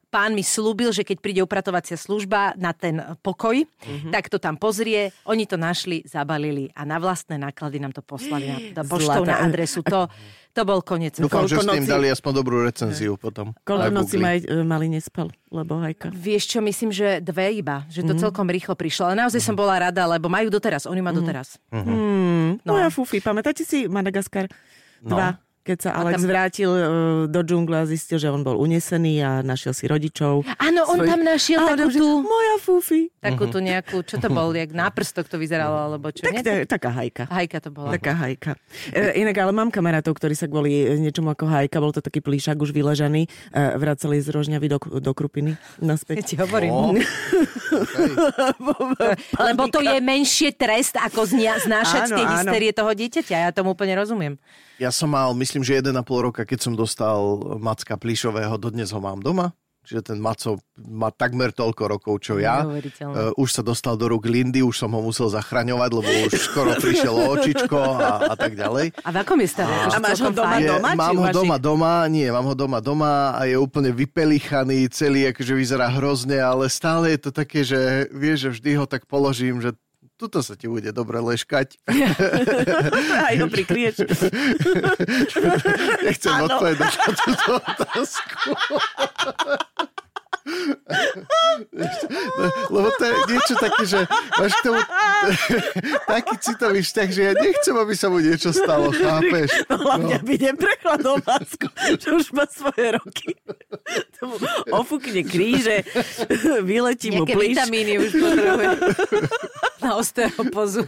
Pán 0.09 0.33
mi 0.33 0.41
slúbil, 0.41 0.89
že 0.89 1.01
keď 1.01 1.17
príde 1.17 1.39
upratovacia 1.39 1.93
služba 1.93 2.53
na 2.55 2.73
ten 2.73 2.97
pokoj, 3.19 3.61
mm-hmm. 3.61 4.09
tak 4.09 4.25
to 4.25 4.35
tam 4.35 4.55
pozrie. 4.55 5.13
Oni 5.23 5.45
to 5.45 5.53
našli, 5.53 6.01
zabalili 6.03 6.73
a 6.73 6.81
na 6.81 6.97
vlastné 6.97 7.37
náklady 7.37 7.77
nám 7.77 7.93
to 7.93 8.01
poslali 8.01 8.45
na, 8.45 8.57
na 8.73 8.83
poštou 8.83 9.21
na 9.21 9.37
adresu. 9.39 9.85
To, 9.85 10.09
to 10.49 10.61
bol 10.63 10.81
koniec. 10.81 11.13
Dúfam, 11.15 11.45
že 11.45 11.53
Koľko 11.53 11.61
s 11.63 11.67
tým 11.71 11.85
noci- 11.85 11.93
dali 11.93 12.07
aspoň 12.07 12.31
dobrú 12.35 12.57
recenziu 12.59 13.13
potom. 13.15 13.53
Koľko 13.69 13.89
noci 13.91 14.17
maj, 14.17 14.37
mali 14.63 14.89
nespal, 14.89 15.29
lebo 15.47 15.77
hajka. 15.77 16.09
Vieš 16.09 16.43
čo, 16.47 16.59
myslím, 16.59 16.89
že 16.89 17.21
dve 17.21 17.53
iba, 17.53 17.85
že 17.85 18.01
Mhm. 18.01 18.03
to 18.03 18.09
mm-hmm. 18.09 18.23
celkom 18.25 18.47
rýchlo 18.49 18.73
prišlo. 18.73 19.03
Ale 19.07 19.15
naozaj 19.19 19.39
som 19.39 19.53
bola 19.53 19.77
rada, 19.79 20.09
lebo 20.09 20.25
majú 20.25 20.49
doteraz, 20.49 20.83
oni 20.83 20.99
majú 20.99 21.21
doteraz. 21.21 21.61
Hmm, 21.69 22.57
No. 22.59 22.73
Moja 22.73 22.89
fufi, 22.89 23.21
pamätáte 23.21 23.61
si 23.61 23.85
Madagaskar 23.85 24.49
2? 25.05 25.48
Keď 25.69 25.77
sa 25.79 25.93
Alex 25.95 26.17
tam- 26.17 26.25
vrátil 26.25 26.69
e, 26.71 26.81
do 27.29 27.45
džungle 27.45 27.77
a 27.77 27.85
zistil, 27.85 28.17
že 28.17 28.25
on 28.25 28.41
bol 28.41 28.57
unesený 28.57 29.21
a 29.21 29.45
našiel 29.45 29.69
si 29.69 29.85
rodičov. 29.85 30.41
Áno, 30.57 30.81
on 30.83 30.97
Svoj- 30.97 31.05
tam 31.05 31.21
našiel 31.21 31.61
A 31.61 31.77
takú 31.77 31.93
tú, 31.93 32.07
Moja 32.19 32.57
fufi. 32.57 33.13
takú 33.19 33.45
tú 33.45 33.61
nejakú, 33.61 34.01
čo 34.01 34.17
to 34.17 34.27
bol, 34.27 34.49
jak 34.49 34.73
náprstok 34.73 35.29
to 35.29 35.37
vyzeralo, 35.37 35.77
alebo 35.85 36.09
čo? 36.09 36.25
Tak, 36.25 36.41
je 36.41 36.65
taká 36.65 36.89
hajka. 36.89 37.29
Hajka 37.29 37.57
to 37.61 37.69
bola. 37.69 37.93
Taká 37.93 38.17
hajka. 38.17 38.57
E, 38.89 39.21
inak, 39.21 39.37
ale 39.37 39.53
mám 39.53 39.69
kamarátov, 39.69 40.17
ktorí 40.17 40.33
sa 40.33 40.49
kvôli 40.49 40.73
e, 40.83 40.97
niečomu 40.97 41.29
ako 41.29 41.45
hajka, 41.45 41.77
bol 41.77 41.93
to 41.93 42.01
taký 42.01 42.17
plíšak 42.17 42.57
už 42.57 42.73
vyležaný, 42.73 43.29
e, 43.53 43.61
vracali 43.77 44.17
z 44.17 44.33
Rožňavy 44.33 44.67
do, 44.67 44.81
do 44.81 45.11
Krupiny 45.13 45.53
Ja 45.53 45.85
naspäť. 45.85 46.25
ti 46.25 46.35
hovorím. 46.35 46.73
Ó, 46.73 46.97
Lebo 49.39 49.69
to 49.69 49.79
je 49.79 49.97
menšie 49.99 50.49
trest, 50.51 50.97
ako 50.97 51.29
znášať 51.29 52.09
Áno, 52.09 52.15
tie 52.17 52.25
áno. 52.25 52.33
hysterie 52.35 52.71
toho 52.73 52.89
dieťaťa. 52.89 53.35
Ja 53.37 53.49
tomu 53.53 53.77
úplne 53.77 53.93
rozumiem. 53.93 54.35
Ja 54.79 54.95
som 54.95 55.11
mal, 55.11 55.35
myslím, 55.35 55.59
že 55.59 55.83
1,5 55.83 55.91
roka, 56.07 56.47
keď 56.47 56.59
som 56.63 56.73
dostal 56.73 57.19
Macka 57.59 57.99
Plišového, 57.99 58.55
dodnes 58.55 58.95
ho 58.95 58.99
mám 59.03 59.19
doma. 59.19 59.51
čiže 59.83 60.13
ten 60.13 60.19
Maco 60.21 60.61
má 60.77 61.09
takmer 61.09 61.49
toľko 61.49 61.83
rokov, 61.89 62.13
čo 62.21 62.37
ja. 62.37 62.61
Uh, 62.61 63.33
už 63.41 63.49
sa 63.49 63.63
dostal 63.65 63.97
do 63.97 64.05
rúk 64.05 64.29
Lindy, 64.29 64.61
už 64.61 64.85
som 64.85 64.93
ho 64.93 65.01
musel 65.01 65.27
zachraňovať, 65.33 65.89
lebo 65.97 66.09
už 66.29 66.33
skoro 66.37 66.77
prišiel 66.77 67.11
očičko 67.11 67.75
a, 67.97 68.31
a 68.31 68.35
tak 68.37 68.53
ďalej. 68.53 68.93
A 69.01 69.09
v 69.09 69.17
akom 69.17 69.41
je 69.41 69.49
stave? 69.49 69.73
A 69.73 69.97
máš 69.97 70.21
ho 70.21 70.29
doma, 70.29 70.61
Je, 70.61 70.69
doma? 70.69 70.89
mám 70.93 71.17
ho 71.17 71.27
doma 71.33 71.57
doma, 71.57 71.93
nie, 72.05 72.27
mám 72.29 72.45
ho 72.45 72.55
doma 72.55 72.79
doma 72.79 73.33
a 73.33 73.49
je 73.49 73.57
úplne 73.57 73.89
vypelichaný, 73.89 74.87
celý 74.93 75.33
akože 75.33 75.53
vyzerá 75.57 75.89
hrozne, 75.89 76.37
ale 76.37 76.69
stále 76.69 77.17
je 77.17 77.19
to 77.25 77.31
také, 77.33 77.65
že 77.65 78.07
vieš, 78.13 78.45
že 78.45 78.49
vždy 78.61 78.71
ho 78.79 78.85
tak 78.85 79.09
položím, 79.09 79.57
že 79.59 79.73
tuto 80.19 80.43
sa 80.43 80.59
ti 80.59 80.67
bude 80.67 80.91
dobre 80.91 81.23
leškať. 81.23 81.79
Aj 83.31 83.35
ho 83.39 83.47
prikrieš. 83.47 84.03
Nechcem 86.05 86.35
odpovedať 86.43 86.93
na 86.99 87.09
túto 87.15 87.51
otázku. 87.63 88.51
Lebo 92.69 92.87
to 92.95 93.03
je 93.03 93.15
niečo 93.27 93.53
také, 93.59 93.83
že 93.83 93.99
máš 94.39 94.53
k 94.55 94.61
tomu 94.63 94.81
taký 96.07 96.35
citový 96.39 96.79
vzťah, 96.85 97.09
že 97.11 97.21
ja 97.21 97.33
nechcem, 97.35 97.75
aby 97.75 97.93
sa 97.97 98.07
mu 98.07 98.23
niečo 98.23 98.53
stalo, 98.55 98.93
chápeš? 98.93 99.49
No, 99.67 99.75
hlavne, 99.83 100.13
aby 100.21 100.33
neprechladol 100.39 101.19
masku, 101.25 101.67
že 101.99 102.09
už 102.15 102.31
má 102.31 102.45
svoje 102.47 102.95
roky. 102.95 103.35
Tomu 104.15 104.39
ofúkne 104.71 105.21
kríže, 105.27 105.83
vyletí 106.63 107.11
mu 107.11 107.27
plíš. 107.27 107.59
vitamíny 107.59 107.99
už 107.99 108.11
potrebuje 108.15 108.67
na 109.79 109.91
osteopozu. 109.95 110.87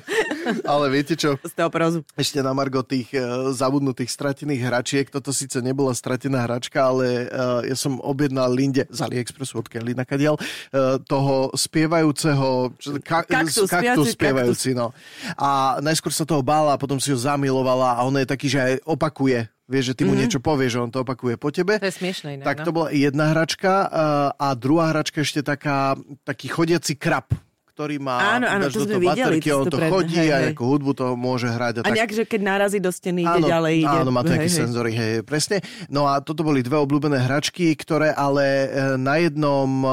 Ale 0.68 0.86
viete 0.92 1.16
čo? 1.20 1.36
Prozu. 1.72 2.04
Ešte 2.16 2.44
na 2.44 2.52
margo 2.56 2.84
tých 2.84 3.12
uh, 3.16 3.52
zabudnutých 3.56 4.12
stratených 4.12 4.62
hračiek, 4.68 5.06
toto 5.08 5.32
síce 5.32 5.64
nebola 5.64 5.96
stratená 5.96 6.44
hračka, 6.44 6.84
ale 6.84 7.32
uh, 7.32 7.64
ja 7.64 7.76
som 7.76 8.00
objednal 8.04 8.52
Linde 8.52 8.84
z 8.92 9.00
AliExpressu, 9.00 9.51
odkiaľ 9.58 9.84
nakadiaľ, 9.98 10.36
uh, 10.40 10.98
toho 11.04 11.52
spievajúceho 11.52 12.72
ka, 13.04 13.28
Kaktus, 13.28 13.68
kaktus 13.68 14.16
spievajúci, 14.16 14.72
no. 14.72 14.96
A 15.36 15.82
najskôr 15.84 16.14
sa 16.14 16.24
toho 16.24 16.44
bála, 16.46 16.80
potom 16.80 17.00
si 17.02 17.12
ho 17.12 17.18
zamilovala 17.18 18.00
a 18.00 18.06
on 18.08 18.16
je 18.16 18.28
taký, 18.28 18.48
že 18.48 18.60
aj 18.60 18.74
opakuje. 18.88 19.48
Vieš, 19.72 19.96
že 19.96 19.96
ty 19.96 20.04
mu 20.04 20.12
mm-hmm. 20.12 20.20
niečo 20.28 20.40
povieš, 20.44 20.72
že 20.76 20.80
on 20.84 20.92
to 20.92 21.00
opakuje 21.08 21.40
po 21.40 21.48
tebe. 21.48 21.80
To 21.80 21.88
je 21.88 21.96
smiešné 21.96 22.30
inak, 22.40 22.46
Tak 22.46 22.58
no. 22.60 22.66
to 22.68 22.72
bola 22.76 22.88
jedna 22.92 23.32
hračka 23.32 23.74
uh, 23.88 23.88
a 24.36 24.52
druhá 24.52 24.92
hračka 24.92 25.24
ešte 25.24 25.40
taká, 25.40 25.96
taký 26.28 26.52
chodiaci 26.52 27.00
krab 27.00 27.32
ktorý 27.72 28.04
má 28.04 28.36
Áno, 28.36 28.46
áno, 28.46 28.68
to 28.68 28.84
sme 28.84 29.00
videli, 29.00 29.40
baterky, 29.40 29.48
to 29.48 29.56
on 29.56 29.66
to 29.72 29.78
pred- 29.80 29.92
chodí 29.92 30.20
hej, 30.20 30.30
a 30.30 30.38
nejakú 30.52 30.66
hudbu 30.68 30.92
to 30.92 31.06
môže 31.16 31.48
hrať. 31.48 31.74
A, 31.80 31.82
A 31.82 31.86
tak 31.88 31.96
nejak, 31.96 32.12
že 32.12 32.24
keď 32.28 32.42
narazí 32.44 32.80
do 32.84 32.92
steny, 32.92 33.24
ide 33.24 33.40
áno, 33.40 33.48
ďalej. 33.48 33.76
Ide. 33.80 33.98
Áno, 34.04 34.10
má 34.12 34.22
to 34.22 34.36
nejaké 34.36 34.52
senzory, 34.52 34.92
hej, 34.92 35.14
presne. 35.24 35.64
No 35.88 36.04
a 36.04 36.20
toto 36.20 36.44
boli 36.44 36.60
dve 36.60 36.76
obľúbené 36.76 37.24
hračky, 37.24 37.72
ktoré 37.74 38.12
ale 38.12 38.44
e, 38.44 38.68
na 39.00 39.16
jednom 39.18 39.70
e, 39.82 39.90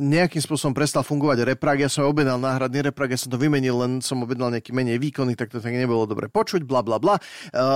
nejakým 0.00 0.40
spôsobom 0.40 0.72
prestal 0.72 1.04
fungovať 1.04 1.44
reprag. 1.44 1.84
Ja 1.84 1.92
som 1.92 2.08
objednal 2.08 2.40
náhradný 2.40 2.88
reprag, 2.88 3.12
ja 3.12 3.20
som 3.20 3.28
to 3.28 3.36
vymenil, 3.36 3.76
len 3.76 4.00
som 4.00 4.24
objednal 4.24 4.48
nejaký 4.50 4.72
menej 4.72 4.96
výkonný, 4.96 5.36
tak 5.36 5.52
to 5.52 5.60
tak 5.60 5.76
nebolo 5.76 6.08
dobre 6.08 6.32
počuť, 6.32 6.64
bla 6.64 6.80
bla 6.80 6.96
bla. 6.96 7.20
E, 7.20 7.22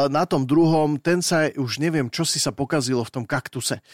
Na 0.08 0.24
tom 0.24 0.48
druhom, 0.48 0.96
ten 0.96 1.20
sa 1.20 1.52
už 1.52 1.76
neviem, 1.76 2.08
čo 2.08 2.24
si 2.24 2.40
sa 2.40 2.48
pokazilo 2.48 3.04
v 3.04 3.12
tom 3.12 3.24
kaktuse. 3.28 3.84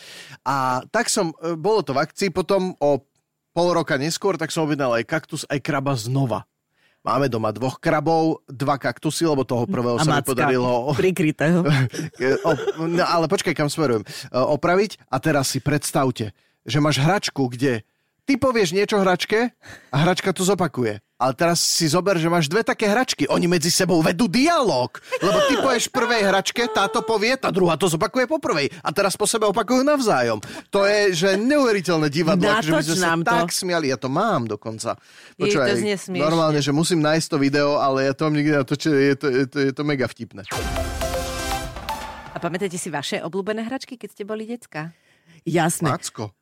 A 0.47 0.87
tak 0.87 1.11
som, 1.11 1.35
bolo 1.59 1.83
to 1.83 1.90
v 1.90 2.07
akcii, 2.07 2.28
potom 2.30 2.76
o 2.78 3.02
pol 3.50 3.75
roka 3.75 3.99
neskôr, 3.99 4.38
tak 4.38 4.54
som 4.54 4.66
objednal 4.66 4.95
aj 4.97 5.04
kaktus, 5.07 5.42
aj 5.47 5.59
kraba 5.62 5.95
znova. 5.99 6.47
Máme 7.00 7.33
doma 7.33 7.49
dvoch 7.49 7.80
krabov, 7.80 8.45
dva 8.45 8.76
kaktusy, 8.76 9.25
lebo 9.25 9.40
toho 9.40 9.64
prvého 9.64 9.97
A 9.97 10.04
sa 10.04 10.21
mi 10.21 10.25
podarilo 10.25 10.92
prikrytého. 10.92 11.64
o, 12.49 12.50
no, 12.85 13.04
ale 13.09 13.25
počkaj, 13.25 13.57
kam 13.57 13.73
smerujem. 13.73 14.04
O, 14.28 14.61
opraviť 14.61 15.09
a 15.09 15.16
teraz 15.16 15.49
si 15.49 15.64
predstavte, 15.64 16.37
že 16.69 16.78
máš 16.78 17.00
hračku, 17.00 17.49
kde 17.49 17.88
ty 18.30 18.38
povieš 18.38 18.70
niečo 18.78 19.02
hračke 19.02 19.50
a 19.90 19.96
hračka 20.06 20.30
to 20.30 20.46
zopakuje. 20.46 21.02
Ale 21.18 21.34
teraz 21.34 21.58
si 21.60 21.90
zober, 21.90 22.14
že 22.14 22.30
máš 22.30 22.46
dve 22.46 22.62
také 22.62 22.87
hračky. 22.87 23.26
Oni 23.26 23.50
medzi 23.50 23.68
sebou 23.68 23.99
vedú 24.00 24.30
dialog. 24.30 24.88
Lebo 25.20 25.37
ty 25.50 25.58
povieš 25.58 25.90
prvej 25.90 26.30
hračke, 26.30 26.64
táto 26.70 27.02
povie, 27.02 27.34
tá 27.37 27.50
druhá 27.50 27.75
to 27.75 27.90
zopakuje 27.90 28.30
po 28.30 28.38
prvej. 28.40 28.72
A 28.80 28.88
teraz 28.94 29.18
po 29.18 29.26
sebe 29.26 29.50
opakujú 29.50 29.82
navzájom. 29.82 30.38
To 30.70 30.87
je, 30.87 31.12
že 31.12 31.37
neuveriteľné 31.37 32.08
divadlo. 32.08 32.49
akože 32.49 32.72
my 32.72 32.82
sme 32.87 32.96
sa 32.96 33.12
to. 33.18 33.34
tak 33.44 33.50
smiali. 33.52 33.90
Ja 33.90 33.99
to 33.99 34.08
mám 34.08 34.46
dokonca. 34.49 34.96
Jej, 35.37 35.58
to 35.58 36.14
normálne, 36.14 36.62
že 36.62 36.70
musím 36.70 37.02
nájsť 37.02 37.26
to 37.26 37.37
video, 37.37 37.82
ale 37.82 38.08
ja 38.08 38.14
to 38.14 38.30
mám 38.30 38.38
nikdy 38.38 38.54
natočené. 38.56 38.96
Je 39.10 39.16
to, 39.18 39.26
je 39.26 39.44
to, 39.50 39.56
je 39.60 39.72
to 39.75 39.82
mega 39.84 40.06
vtipné. 40.08 40.46
A 42.30 42.37
pamätáte 42.38 42.78
si 42.78 42.88
vaše 42.88 43.20
obľúbené 43.20 43.66
hračky, 43.66 43.99
keď 44.00 44.08
ste 44.14 44.22
boli 44.25 44.49
decka? 44.49 44.94
Jasné. 45.44 45.90
Macko. 45.92 46.32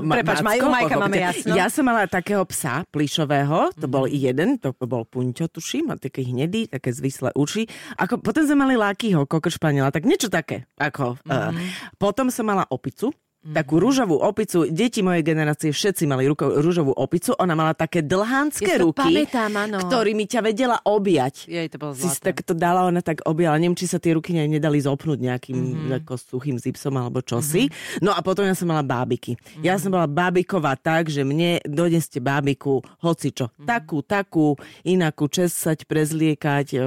Ma- 0.00 0.16
Prepač, 0.16 0.38
Macko, 0.40 0.46
Maj- 0.46 0.60
u 0.60 0.70
Majka 0.70 0.94
máme 0.96 1.16
jasno. 1.18 1.52
Ja 1.52 1.66
som 1.68 1.84
mala 1.84 2.06
takého 2.06 2.42
psa 2.46 2.86
plišového, 2.88 3.74
to 3.74 3.86
bol 3.86 4.06
jeden, 4.06 4.56
to 4.58 4.72
bol 4.84 5.02
Punťo, 5.04 5.50
tuším, 5.50 5.90
a 5.90 5.98
taký 5.98 6.24
hnedý, 6.26 6.66
také 6.66 6.90
zvislé 6.90 7.34
uši. 7.34 7.66
Ako, 7.98 8.18
potom 8.18 8.46
sme 8.46 8.64
mali 8.64 8.74
Lákyho, 8.74 9.26
kokr 9.26 9.50
španiela, 9.50 9.90
tak 9.90 10.06
niečo 10.06 10.30
také. 10.30 10.64
Ako, 10.78 11.18
uh, 11.26 11.50
potom 11.98 12.30
som 12.30 12.46
mala 12.46 12.64
opicu, 12.68 13.10
takú 13.52 13.76
rúžovú 13.76 14.16
opicu. 14.16 14.64
Deti 14.72 15.04
mojej 15.04 15.20
generácie 15.20 15.68
všetci 15.68 16.08
mali 16.08 16.24
ruko, 16.24 16.48
rúžovú 16.64 16.96
opicu. 16.96 17.36
Ona 17.36 17.52
mala 17.52 17.76
také 17.76 18.00
dlhánske 18.00 18.64
Ja 18.64 18.80
ruky, 18.80 19.28
pamätám, 19.28 19.52
ktorými 19.84 20.24
ťa 20.24 20.40
vedela 20.40 20.80
objať. 20.88 21.44
Jej, 21.44 21.68
to 21.68 21.76
bolo 21.76 21.92
Si 21.92 22.08
si 22.08 22.16
zlaté. 22.16 22.32
tak 22.32 22.36
to 22.48 22.54
dala, 22.56 22.88
ona 22.88 23.04
tak 23.04 23.20
objala. 23.28 23.60
Neviem, 23.60 23.76
či 23.76 23.84
sa 23.84 24.00
tie 24.00 24.16
ruky 24.16 24.32
nedali 24.32 24.80
zopnúť 24.80 25.18
nejakým 25.20 25.58
mm-hmm. 25.58 25.98
ako 26.04 26.12
suchým 26.16 26.56
zipsom 26.56 26.96
alebo 26.96 27.20
čosi. 27.20 27.68
Mm-hmm. 27.68 28.00
No 28.00 28.16
a 28.16 28.24
potom 28.24 28.48
ja 28.48 28.56
som 28.56 28.70
mala 28.70 28.80
bábiky. 28.80 29.36
Mm-hmm. 29.36 29.64
Ja 29.66 29.76
som 29.76 29.92
bola 29.92 30.08
bábiková 30.08 30.80
tak, 30.80 31.12
že 31.12 31.26
mne 31.26 31.60
doneste 31.68 32.24
bábiku 32.24 32.80
hocičo. 33.04 33.52
Mm-hmm. 33.52 33.68
Takú, 33.68 33.98
takú, 34.00 34.46
inakú 34.88 35.28
česať, 35.28 35.84
prezliekať, 35.84 36.66
e, 36.72 36.78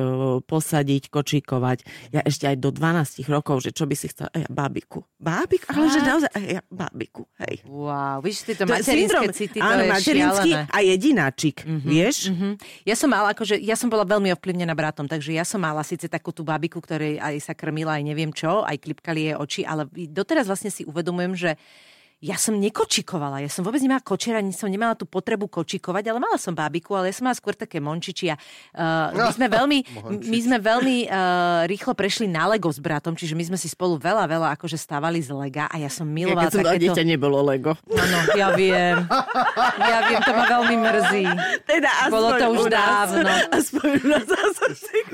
posadiť, 0.41 1.03
kočíkovať. 1.13 1.77
Ja 2.15 2.25
ešte 2.25 2.49
aj 2.49 2.57
do 2.57 2.69
12 2.73 3.27
rokov, 3.29 3.61
že 3.61 3.75
čo 3.75 3.85
by 3.85 3.95
si 3.97 4.09
chcela. 4.09 4.33
Ja 4.33 4.49
bábiku. 4.49 5.05
Bábiku? 5.21 5.69
Ale 5.73 5.87
že 5.91 6.01
naozaj, 6.01 6.31
a 6.47 6.49
ja 6.57 6.61
bábiku. 6.71 7.27
Hej. 7.43 7.67
Wow, 7.67 8.23
víš, 8.23 8.47
tieto 8.47 8.63
To 8.63 8.71
je 8.71 8.79
materinské 8.79 9.27
city, 9.35 9.59
to 9.59 9.67
áno, 9.67 9.83
je 9.83 9.91
materinský 9.91 10.51
šialené. 10.55 10.71
a 10.71 10.77
jedináčik, 10.79 11.57
mm-hmm. 11.67 11.89
vieš? 11.91 12.17
Mhm. 12.31 12.49
Ja 12.87 12.95
som 12.95 13.09
mala, 13.11 13.35
akože, 13.35 13.59
ja 13.59 13.75
som 13.75 13.91
bola 13.91 14.07
veľmi 14.07 14.31
ovplyvnená 14.31 14.71
bratom, 14.71 15.11
takže 15.11 15.35
ja 15.35 15.43
som 15.43 15.59
mala 15.59 15.83
síce 15.83 16.07
takú 16.07 16.31
tú 16.31 16.47
babiku, 16.47 16.79
ktorej 16.79 17.19
aj 17.19 17.35
sa 17.43 17.53
krmila, 17.53 17.99
aj 17.99 18.03
neviem 18.07 18.31
čo, 18.31 18.63
aj 18.63 18.79
klipkali 18.79 19.27
jej 19.27 19.35
oči, 19.35 19.61
ale 19.67 19.91
doteraz 19.91 20.47
vlastne 20.47 20.71
si 20.71 20.87
uvedomujem, 20.87 21.35
že 21.35 21.51
ja 22.17 22.33
som 22.33 22.57
nekočikovala, 22.57 23.45
ja 23.45 23.49
som 23.51 23.61
vôbec 23.61 23.77
nemala 23.77 24.01
kočera, 24.01 24.41
ani 24.41 24.49
som 24.49 24.65
nemala 24.65 24.97
tú 24.97 25.05
potrebu 25.05 25.45
kočikovať, 25.45 26.09
ale 26.09 26.17
mala 26.17 26.41
som 26.41 26.49
bábiku, 26.49 26.97
ale 26.97 27.13
ja 27.13 27.15
som 27.15 27.29
mala 27.29 27.37
skôr 27.37 27.53
také 27.53 27.77
mončiči 27.77 28.33
a 28.33 28.35
uh, 28.37 29.13
my 29.21 29.29
sme 29.29 29.45
veľmi, 29.45 29.79
my 30.25 30.39
sme 30.41 30.57
veľmi 30.57 30.97
uh, 31.13 31.69
rýchlo 31.69 31.93
prešli 31.93 32.25
na 32.25 32.49
Lego 32.49 32.73
s 32.73 32.81
bratom, 32.81 33.13
čiže 33.13 33.37
my 33.37 33.53
sme 33.53 33.57
si 33.61 33.69
spolu 33.69 34.01
veľa, 34.01 34.25
veľa 34.25 34.47
akože 34.57 34.81
stávali 34.81 35.21
z 35.21 35.29
Lega 35.29 35.69
a 35.69 35.77
ja 35.77 35.93
som 35.93 36.09
Ja, 36.09 36.13
milovala 36.25 36.49
keď 36.49 36.53
som 36.53 36.61
bola 36.65 36.73
takéto... 36.73 36.83
dieťa, 36.89 37.03
nebolo 37.05 37.37
Lego. 37.45 37.71
Áno, 37.85 38.17
ja 38.33 38.47
viem. 38.57 38.97
Ja 39.77 39.99
viem, 40.09 40.21
to 40.25 40.31
ma 40.33 40.45
veľmi 40.49 40.75
mrzí. 40.81 41.25
Teda 41.69 41.89
aspoň 42.09 42.13
Bolo 42.17 42.29
to 42.33 42.45
už 42.49 42.57
u 42.57 42.65
nás. 42.65 42.81
dávno. 42.81 43.29
Aspoň 43.53 43.87
u 43.93 44.05
nás. 44.09 44.27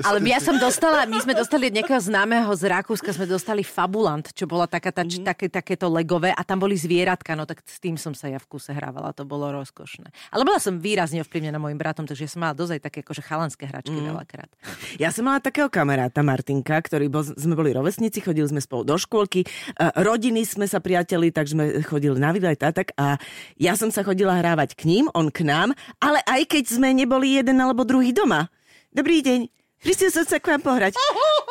Ale 0.08 0.18
ja 0.24 0.40
som 0.40 0.56
dostala, 0.56 1.04
my 1.04 1.20
sme 1.20 1.36
dostali 1.36 1.68
od 1.68 1.74
nejakého 1.76 2.00
známeho 2.00 2.48
z 2.56 2.64
Rakúska, 2.64 3.12
sme 3.12 3.28
dostali 3.28 3.60
Fabulant, 3.60 4.24
čo 4.32 4.48
bola 4.48 4.64
taká, 4.64 4.88
tá, 4.88 5.04
mm-hmm. 5.04 5.28
také, 5.28 5.46
takéto 5.52 5.86
legové 5.92 6.32
a 6.32 6.40
tam 6.40 6.64
boli 6.64 6.74
zvieratka, 6.94 7.34
no 7.34 7.42
tak 7.42 7.66
s 7.66 7.82
tým 7.82 7.98
som 7.98 8.14
sa 8.14 8.30
ja 8.30 8.38
v 8.38 8.46
kuse 8.46 8.70
hrávala, 8.70 9.10
to 9.10 9.26
bolo 9.26 9.50
rozkošné. 9.50 10.14
Ale 10.30 10.46
bola 10.46 10.62
som 10.62 10.78
výrazne 10.78 11.18
ovplyvnená 11.26 11.58
mojim 11.58 11.74
bratom, 11.74 12.06
takže 12.06 12.30
som 12.30 12.46
mala 12.46 12.54
dozaj 12.54 12.78
také 12.78 13.02
akože 13.02 13.18
chalanské 13.26 13.66
hračky 13.66 13.98
mm. 13.98 14.14
veľakrát. 14.14 14.50
Ja 15.02 15.10
som 15.10 15.26
mala 15.26 15.42
takého 15.42 15.66
kamaráta 15.66 16.22
Martinka, 16.22 16.78
ktorý 16.78 17.10
bol, 17.10 17.26
sme 17.26 17.58
boli 17.58 17.74
rovesníci, 17.74 18.22
chodili 18.22 18.46
sme 18.46 18.62
spolu 18.62 18.86
do 18.86 18.94
škôlky, 18.94 19.42
e, 19.42 19.46
rodiny 19.98 20.46
sme 20.46 20.70
sa 20.70 20.78
priateli, 20.78 21.34
tak 21.34 21.50
sme 21.50 21.82
chodili 21.82 22.14
na 22.14 22.30
výlet 22.30 22.62
a 22.62 22.70
tak 22.70 22.94
a 22.94 23.18
ja 23.58 23.74
som 23.74 23.90
sa 23.90 24.06
chodila 24.06 24.38
hrávať 24.38 24.78
k 24.78 24.86
ním, 24.86 25.10
on 25.18 25.34
k 25.34 25.42
nám, 25.42 25.74
ale 25.98 26.22
aj 26.30 26.46
keď 26.46 26.78
sme 26.78 26.94
neboli 26.94 27.34
jeden 27.34 27.58
alebo 27.58 27.82
druhý 27.82 28.14
doma. 28.14 28.46
Dobrý 28.94 29.18
deň. 29.26 29.63
Prišiel 29.84 30.10
som 30.10 30.24
sa 30.24 30.40
k 30.40 30.48
vám 30.48 30.64
pohrať. 30.64 30.96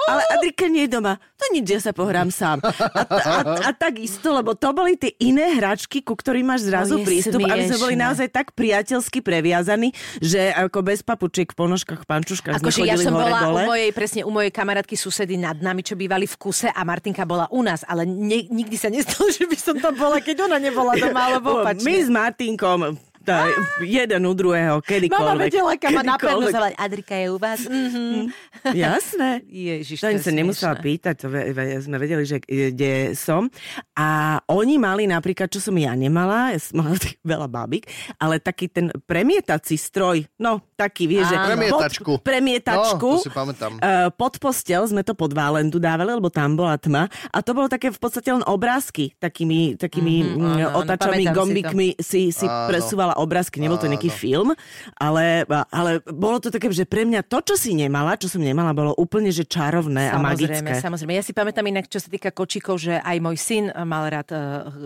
Ale 0.09 0.21
Adrika 0.33 0.65
nie 0.65 0.89
je 0.89 0.97
doma. 0.97 1.21
To 1.37 1.45
nič, 1.53 1.69
ja 1.69 1.79
sa 1.79 1.93
pohrám 1.93 2.33
sám. 2.33 2.59
A, 2.65 3.05
a, 3.07 3.33
a 3.61 3.69
takisto, 3.71 4.33
lebo 4.33 4.57
to 4.57 4.73
boli 4.73 4.97
tie 4.97 5.13
iné 5.21 5.53
hračky, 5.53 6.01
ku 6.01 6.17
ktorým 6.17 6.49
máš 6.49 6.65
zrazu 6.65 6.97
To 6.97 7.05
prístup, 7.05 7.45
aby 7.45 7.69
sme 7.69 7.77
boli 7.77 7.95
naozaj 7.95 8.27
tak 8.33 8.57
priateľsky 8.57 9.21
previazaní, 9.21 9.93
že 10.17 10.49
ako 10.49 10.81
bez 10.81 11.05
papučiek 11.05 11.45
v 11.45 11.55
ponožkách, 11.55 12.09
pančuškách 12.09 12.57
sme 12.57 12.65
Akože 12.65 12.81
ja 12.83 12.97
som 12.97 13.13
hore 13.13 13.29
bola 13.29 13.39
dole. 13.45 13.63
u 13.63 13.69
mojej, 13.69 13.89
presne 13.93 14.21
u 14.25 14.31
mojej 14.33 14.51
kamarátky 14.51 14.95
susedy 14.97 15.37
nad 15.37 15.61
nami, 15.61 15.85
čo 15.85 15.93
bývali 15.93 16.25
v 16.25 16.35
kuse 16.35 16.73
a 16.73 16.81
Martinka 16.81 17.23
bola 17.29 17.45
u 17.53 17.61
nás, 17.61 17.85
ale 17.85 18.03
ne, 18.09 18.49
nikdy 18.49 18.75
sa 18.75 18.89
nestalo, 18.89 19.29
že 19.37 19.45
by 19.45 19.57
som 19.61 19.77
tam 19.77 19.93
bola, 19.93 20.17
keď 20.19 20.49
ona 20.49 20.57
nebola 20.57 20.97
doma, 20.97 21.31
alebo 21.31 21.61
My 21.85 21.95
s 22.01 22.09
Martinkom 22.09 23.12
Tá, 23.23 23.47
jeden 23.79 24.21
u 24.21 24.33
druhého, 24.33 24.77
Mama 24.77 24.85
kedykoľvek. 24.85 25.39
vedela, 25.41 25.71
kam 25.75 25.95
napevno 25.97 26.45
zavolať. 26.45 26.73
Adrika 26.75 27.15
je 27.15 27.27
u 27.27 27.37
vás? 27.37 27.59
Mhm. 27.63 28.27
Jasné. 28.75 29.29
Ježiš, 29.45 29.99
To 29.99 30.07
ani 30.07 30.19
sa 30.19 30.31
nemusela 30.31 30.75
pýtať, 30.75 31.15
to 31.17 31.27
ve, 31.27 31.51
ve, 31.51 31.79
sme 31.79 31.95
vedeli, 31.95 32.23
že 32.23 32.37
kde 32.39 33.15
som. 33.15 33.47
A 33.93 34.07
oni 34.45 34.75
mali 34.75 35.03
napríklad, 35.05 35.47
čo 35.47 35.59
som 35.59 35.75
ja 35.75 35.91
nemala, 35.93 36.51
ja 36.51 36.59
som 36.59 36.79
mala 36.79 36.95
tých 36.95 37.15
veľa 37.21 37.47
bábik, 37.47 37.87
ale 38.17 38.37
taký 38.37 38.67
ten 38.67 38.91
premietací 38.99 39.75
stroj, 39.75 40.27
no 40.37 40.59
taký, 40.75 41.07
vieš, 41.07 41.31
že... 41.31 41.37
Premietačku. 41.39 42.11
Pod, 42.17 42.23
premietačku. 42.23 43.09
No, 43.09 43.19
to 43.19 43.25
si 43.25 43.31
pamätám. 43.31 43.71
Eh, 43.79 44.11
pod 44.11 44.35
postel 44.35 44.83
sme 44.83 44.99
to 45.01 45.15
pod 45.15 45.31
válendu 45.31 45.79
dávali, 45.79 46.11
lebo 46.11 46.27
tam 46.27 46.55
bola 46.55 46.75
tma. 46.75 47.07
A 47.31 47.39
to 47.39 47.55
bolo 47.55 47.67
také 47.67 47.87
v 47.87 47.99
podstate 47.99 48.31
len 48.31 48.43
obrázky. 48.43 49.15
Takými, 49.15 49.79
takými 49.79 50.15
Mhm, 50.23 50.39
mm, 50.39 50.75
áno, 50.75 50.83
si 50.83 51.23
to. 51.23 51.35
gombikmi 51.35 51.87
si, 51.99 52.21
si 52.31 52.45
Áno. 52.45 52.67
presúvala 52.67 53.12
obrázky. 53.17 53.61
Nebol 53.61 53.79
to 53.79 53.89
nejaký 53.89 54.09
Áno. 54.09 54.19
film, 54.19 54.49
ale, 54.97 55.45
ale 55.69 56.03
bolo 56.09 56.37
to 56.41 56.49
také, 56.53 56.69
že 56.73 56.85
pre 56.87 57.05
mňa 57.05 57.25
to, 57.25 57.39
čo 57.41 57.55
si 57.57 57.73
nemala, 57.73 58.17
čo 58.17 58.27
som 58.29 58.41
nemala, 58.41 58.73
bolo 58.73 58.91
úplne 58.97 59.29
že 59.29 59.45
čarovné 59.45 60.13
a 60.13 60.17
Samozrejme, 60.19 60.65
magické. 60.65 60.73
samozrejme. 60.81 61.13
Ja 61.17 61.23
si 61.23 61.33
pamätám 61.33 61.65
inak, 61.67 61.85
čo 61.89 61.99
sa 62.01 62.09
týka 62.09 62.29
kočíkov, 62.33 62.79
že 62.79 62.99
aj 62.99 63.17
môj 63.21 63.37
syn 63.37 63.63
mal 63.85 64.07
rád 64.09 64.29
uh, 64.33 64.39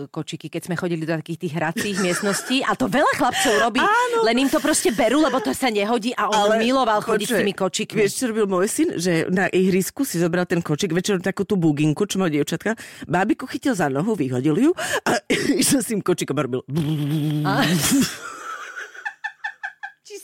kočiky, 0.08 0.48
keď 0.52 0.70
sme 0.70 0.74
chodili 0.76 1.04
do 1.04 1.14
takých 1.16 1.48
tých 1.48 1.52
hracích 1.56 1.96
miestností. 2.00 2.60
A 2.64 2.74
to 2.74 2.88
veľa 2.88 3.12
chlapcov 3.16 3.54
robí, 3.58 3.80
Áno. 3.80 4.24
len 4.24 4.46
im 4.46 4.48
to 4.50 4.60
proste 4.60 4.92
berú, 4.92 5.20
lebo 5.24 5.40
to 5.40 5.52
sa 5.52 5.68
nehodí 5.72 6.12
a 6.16 6.28
on 6.28 6.58
miloval 6.60 7.00
chodiť 7.04 7.26
s 7.26 7.30
počuj, 7.32 7.40
tými 7.40 7.54
kočikmi. 7.54 7.98
Vieš, 8.04 8.12
čo 8.14 8.24
robil 8.30 8.46
môj 8.46 8.66
syn? 8.68 8.88
Že 8.98 9.12
na 9.32 9.46
ihrisku 9.48 10.02
si 10.04 10.18
zobral 10.20 10.44
ten 10.44 10.60
kočik, 10.60 10.92
večer 10.92 11.20
takú 11.22 11.44
tú 11.44 11.54
buginku, 11.58 12.04
čo 12.04 12.18
má 12.20 12.26
dievčatka, 12.30 12.74
bábiku 13.06 13.46
chytil 13.46 13.74
za 13.74 13.88
nohu, 13.88 14.14
vyhodil 14.14 14.56
ju 14.58 14.70
a 15.06 15.18
išiel 15.62 15.80
s 15.82 15.88
tým 15.90 16.00
kočikom 16.02 16.36
a 16.38 16.42
robil... 16.44 16.60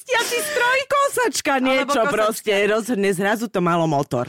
Čistiaci 0.05 0.39
stroj? 0.53 0.79
Kosačka, 0.85 1.53
niečo 1.65 2.05
kosačka. 2.05 2.13
proste. 2.13 2.53
Rozhodne 2.69 3.09
zrazu 3.17 3.49
to 3.49 3.65
malo 3.65 3.89
motor. 3.89 4.29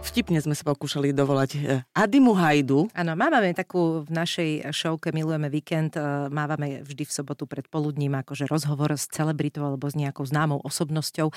Vtipne 0.00 0.40
sme 0.40 0.56
sa 0.56 0.64
pokúšali 0.64 1.12
dovolať 1.12 1.50
eh, 1.60 1.84
Adimu 1.92 2.32
Hajdu. 2.32 2.88
Áno, 2.96 3.12
máme 3.12 3.52
takú 3.52 4.08
v 4.08 4.10
našej 4.12 4.72
showke 4.72 5.12
Milujeme 5.12 5.52
víkend, 5.52 6.00
eh, 6.00 6.32
mávame 6.32 6.80
vždy 6.80 7.04
v 7.04 7.12
sobotu 7.12 7.44
pred 7.44 7.68
poludním 7.68 8.16
akože 8.24 8.48
rozhovor 8.48 8.96
s 8.96 9.04
celebritou 9.12 9.68
alebo 9.68 9.84
s 9.84 10.00
nejakou 10.00 10.24
známou 10.24 10.64
osobnosťou. 10.64 11.28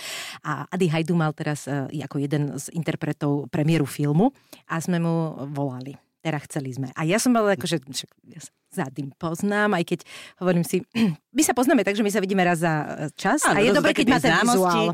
A 0.47 0.71
Adi 0.71 0.87
Hajdu 0.87 1.19
mal 1.19 1.35
teraz 1.35 1.67
eh, 1.67 1.87
ako 1.99 2.15
jeden 2.23 2.55
z 2.55 2.71
interpretov 2.71 3.51
premiéru 3.51 3.83
filmu 3.83 4.31
a 4.71 4.79
sme 4.79 5.03
mu 5.03 5.35
volali. 5.51 5.99
Teda 6.23 6.39
chceli 6.47 6.71
sme. 6.71 6.95
A 6.95 7.03
ja 7.03 7.19
som 7.19 7.35
mala 7.35 7.59
akože, 7.59 7.83
ja 8.31 8.39
sa 8.39 8.51
s 8.75 8.79
Adim 8.83 9.15
poznám, 9.15 9.79
aj 9.79 9.83
keď 9.95 9.99
hovorím 10.43 10.67
si, 10.67 10.83
my 11.37 11.41
sa 11.43 11.55
poznáme 11.55 11.87
tak, 11.87 11.95
že 11.95 12.03
my 12.03 12.11
sa 12.11 12.19
vidíme 12.19 12.43
raz 12.43 12.59
za 12.59 12.73
eh, 12.83 12.87
čas 13.15 13.47
a 13.47 13.55
je 13.63 13.71
dobre, 13.71 13.95
keď 13.95 14.05
má 14.11 14.19
ten 14.19 14.35
známosti, 14.35 14.59
vizuál. 14.59 14.87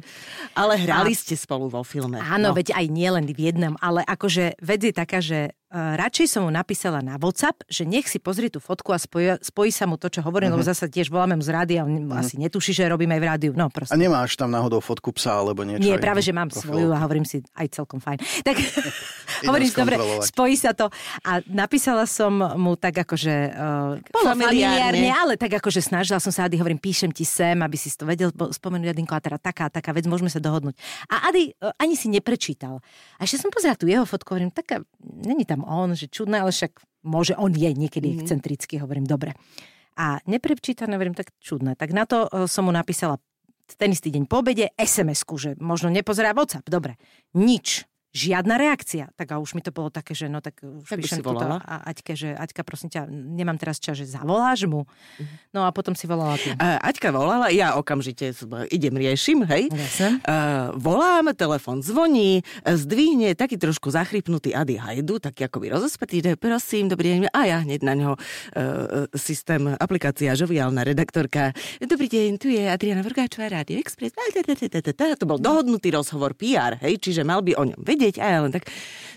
Ale 0.53 0.73
hrali 0.77 1.13
ste 1.17 1.33
spolu 1.33 1.65
vo 1.65 1.81
filme. 1.81 2.21
Áno, 2.21 2.51
No. 2.51 2.57
veď 2.57 2.75
aj 2.75 2.85
nie 2.91 3.09
len 3.09 3.25
v 3.29 3.50
jednom, 3.50 3.73
ale 3.79 4.03
akože 4.03 4.59
vec 4.59 4.81
je 4.83 4.93
taká, 4.93 5.23
že 5.23 5.55
uh, 5.71 5.95
radšej 5.95 6.27
som 6.27 6.41
mu 6.43 6.51
napísala 6.51 7.00
na 7.00 7.15
WhatsApp, 7.15 7.63
že 7.71 7.88
nech 7.88 8.11
si 8.11 8.19
pozrie 8.19 8.51
tú 8.51 8.59
fotku 8.59 8.91
a 8.91 9.00
spojí, 9.00 9.39
spojí 9.39 9.71
sa 9.71 9.88
mu 9.88 9.95
to, 9.95 10.11
čo 10.11 10.19
hovorím, 10.19 10.51
uh-huh. 10.51 10.59
lebo 10.59 10.67
zase 10.67 10.91
tiež 10.91 11.07
voláme 11.07 11.39
mu 11.39 11.43
z 11.45 11.51
rádia, 11.55 11.88
on 11.88 12.11
uh-huh. 12.11 12.19
asi 12.19 12.35
netuší, 12.35 12.75
že 12.75 12.91
robíme 12.91 13.15
aj 13.15 13.21
v 13.21 13.27
rádiu. 13.27 13.51
No 13.55 13.69
A 13.69 13.71
proste. 13.71 13.95
nemáš 13.95 14.35
tam 14.35 14.51
náhodou 14.51 14.83
fotku 14.83 15.15
psa 15.15 15.39
alebo 15.39 15.63
niečo? 15.63 15.85
Nie, 15.85 15.95
práve, 15.95 16.19
že 16.19 16.35
mám 16.35 16.51
profilu? 16.51 16.75
svoju 16.75 16.88
a 16.91 17.00
hovorím 17.00 17.23
si 17.23 17.39
aj 17.55 17.67
celkom 17.71 18.03
fajn. 18.03 18.19
Tak 18.51 18.57
hovorím 19.50 19.69
si, 19.69 19.77
dobre, 19.77 19.95
spojí 20.25 20.55
sa 20.59 20.75
to. 20.75 20.91
A 21.23 21.39
napísala 21.47 22.03
som 22.09 22.33
mu 22.59 22.75
tak 22.75 23.05
akože 23.07 23.35
uh, 23.47 23.71
Familiárne. 24.12 25.10
ale 25.12 25.34
tak 25.36 25.58
akože 25.60 25.82
snažila 25.84 26.18
som 26.22 26.32
sa, 26.34 26.48
Adi, 26.48 26.58
hovorím, 26.58 26.80
píšem 26.80 27.12
ti 27.12 27.28
sem, 27.28 27.58
aby 27.60 27.75
si 27.75 27.92
to 27.94 28.06
vedel 28.06 28.30
po- 28.32 28.51
spomenúť, 28.51 28.92
Adinko, 28.92 29.13
a 29.16 29.22
teda 29.22 29.38
taká, 29.38 29.70
taká 29.72 29.92
vec, 29.92 30.06
môžeme 30.08 30.32
sa 30.32 30.40
dohodnúť. 30.40 30.75
A 31.12 31.32
Adi 31.32 31.51
uh, 31.60 31.75
ani 31.78 32.00
si 32.00 32.08
neprečítal. 32.08 32.80
A 33.18 33.28
ešte 33.28 33.42
som 33.44 33.51
pozerala 33.54 33.80
tú 33.80 33.90
jeho 33.90 34.06
fotku, 34.06 34.34
hovorím, 34.34 34.54
taká, 34.54 34.84
není 35.01 35.44
tam 35.44 35.66
on, 35.68 35.96
že 35.98 36.12
čudné, 36.12 36.42
ale 36.42 36.54
však 36.54 36.82
môže 37.06 37.34
on 37.36 37.51
je 37.54 37.70
niekedy 37.74 38.12
mm-hmm. 38.12 38.22
excentrický, 38.24 38.82
hovorím, 38.82 39.10
dobre. 39.10 39.36
A 40.00 40.24
neprečítané, 40.25 40.96
hovorím, 40.96 41.18
tak 41.18 41.36
čudné. 41.44 41.75
Tak 41.75 41.92
na 41.92 42.08
to 42.08 42.30
uh, 42.30 42.48
som 42.48 42.68
mu 42.68 42.74
napísala 42.74 43.20
ten 43.75 43.92
istý 43.92 44.12
deň 44.12 44.28
po 44.28 44.44
obede 44.44 44.72
SMS-ku, 44.75 45.40
že 45.40 45.56
možno 45.60 45.88
nepozerá 45.88 46.36
WhatsApp. 46.36 46.68
Dobre, 46.68 47.00
nič. 47.36 47.88
Žiadna 48.12 48.60
reakcia. 48.60 49.08
Tak 49.15 49.32
a 49.32 49.39
už 49.39 49.55
mi 49.55 49.64
to 49.64 49.72
bolo 49.72 49.88
také, 49.88 50.12
že 50.12 50.27
no 50.27 50.44
tak 50.44 50.59
už 50.59 50.83
Tak 50.83 51.00
píšem 51.00 51.24
túto 51.24 51.48
a 51.48 51.75
Aťke, 51.88 52.12
že 52.12 52.35
Aťka, 52.35 52.68
prosím 52.68 52.92
ťa, 52.92 53.07
nemám 53.07 53.55
teraz 53.55 53.79
čas, 53.79 53.96
že 53.96 54.03
zavoláš 54.03 54.68
mu. 54.68 54.83
No 55.55 55.64
a 55.64 55.72
potom 55.72 55.96
si 55.96 56.12
volala 56.12 56.35
ty. 56.35 56.51
Uh, 56.51 56.75
Aťka 56.83 57.07
volala, 57.16 57.48
ja 57.55 57.79
okamžite 57.79 58.35
idem, 58.68 59.00
riešim, 59.00 59.48
hej. 59.48 59.72
Jasne. 59.72 60.20
Uh, 60.27 60.75
volám, 60.75 61.31
telefon 61.31 61.79
zvoní, 61.79 62.44
zdvihne 62.68 63.31
taký 63.31 63.55
trošku 63.55 63.88
zachrypnutý 63.96 64.51
Adi 64.51 64.75
Hajdu, 64.75 65.24
taký 65.24 65.48
akoby 65.48 65.72
rozespatý, 65.72 66.20
že 66.20 66.35
prosím, 66.35 66.92
dobrý 66.92 67.16
deň, 67.16 67.31
a 67.31 67.42
ja 67.48 67.64
hneď 67.64 67.79
na 67.88 67.96
neho 67.96 68.14
uh, 68.20 69.07
systém, 69.16 69.72
aplikácia, 69.79 70.35
žoviálna 70.35 70.83
redaktorka. 70.83 71.55
Dobrý 71.79 72.12
deň, 72.12 72.29
tu 72.35 72.51
je 72.51 72.68
Adriana 72.68 73.07
Vrgáčová, 73.07 73.48
Rádio 73.48 73.79
Express. 73.79 74.12
To 75.16 75.24
bol 75.24 75.40
dohodnutý 75.40 75.96
rozhovor 75.96 76.35
PR, 76.35 76.75
hej, 76.83 77.00
čiže 77.00 77.24
mal 77.24 77.40
by 77.40 77.55
o 77.55 77.64
ňom 77.72 77.79
vedieť 77.79 78.00
a 78.18 78.27
ja 78.33 78.40
len 78.42 78.53
tak. 78.53 78.66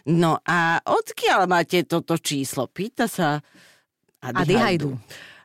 No 0.04 0.36
a 0.44 0.84
odkiaľ 0.84 1.48
máte 1.48 1.88
toto 1.88 2.20
číslo? 2.20 2.68
Pýta 2.68 3.08
sa 3.08 3.40
Adi 4.20 4.56
Hajdu. 4.56 4.92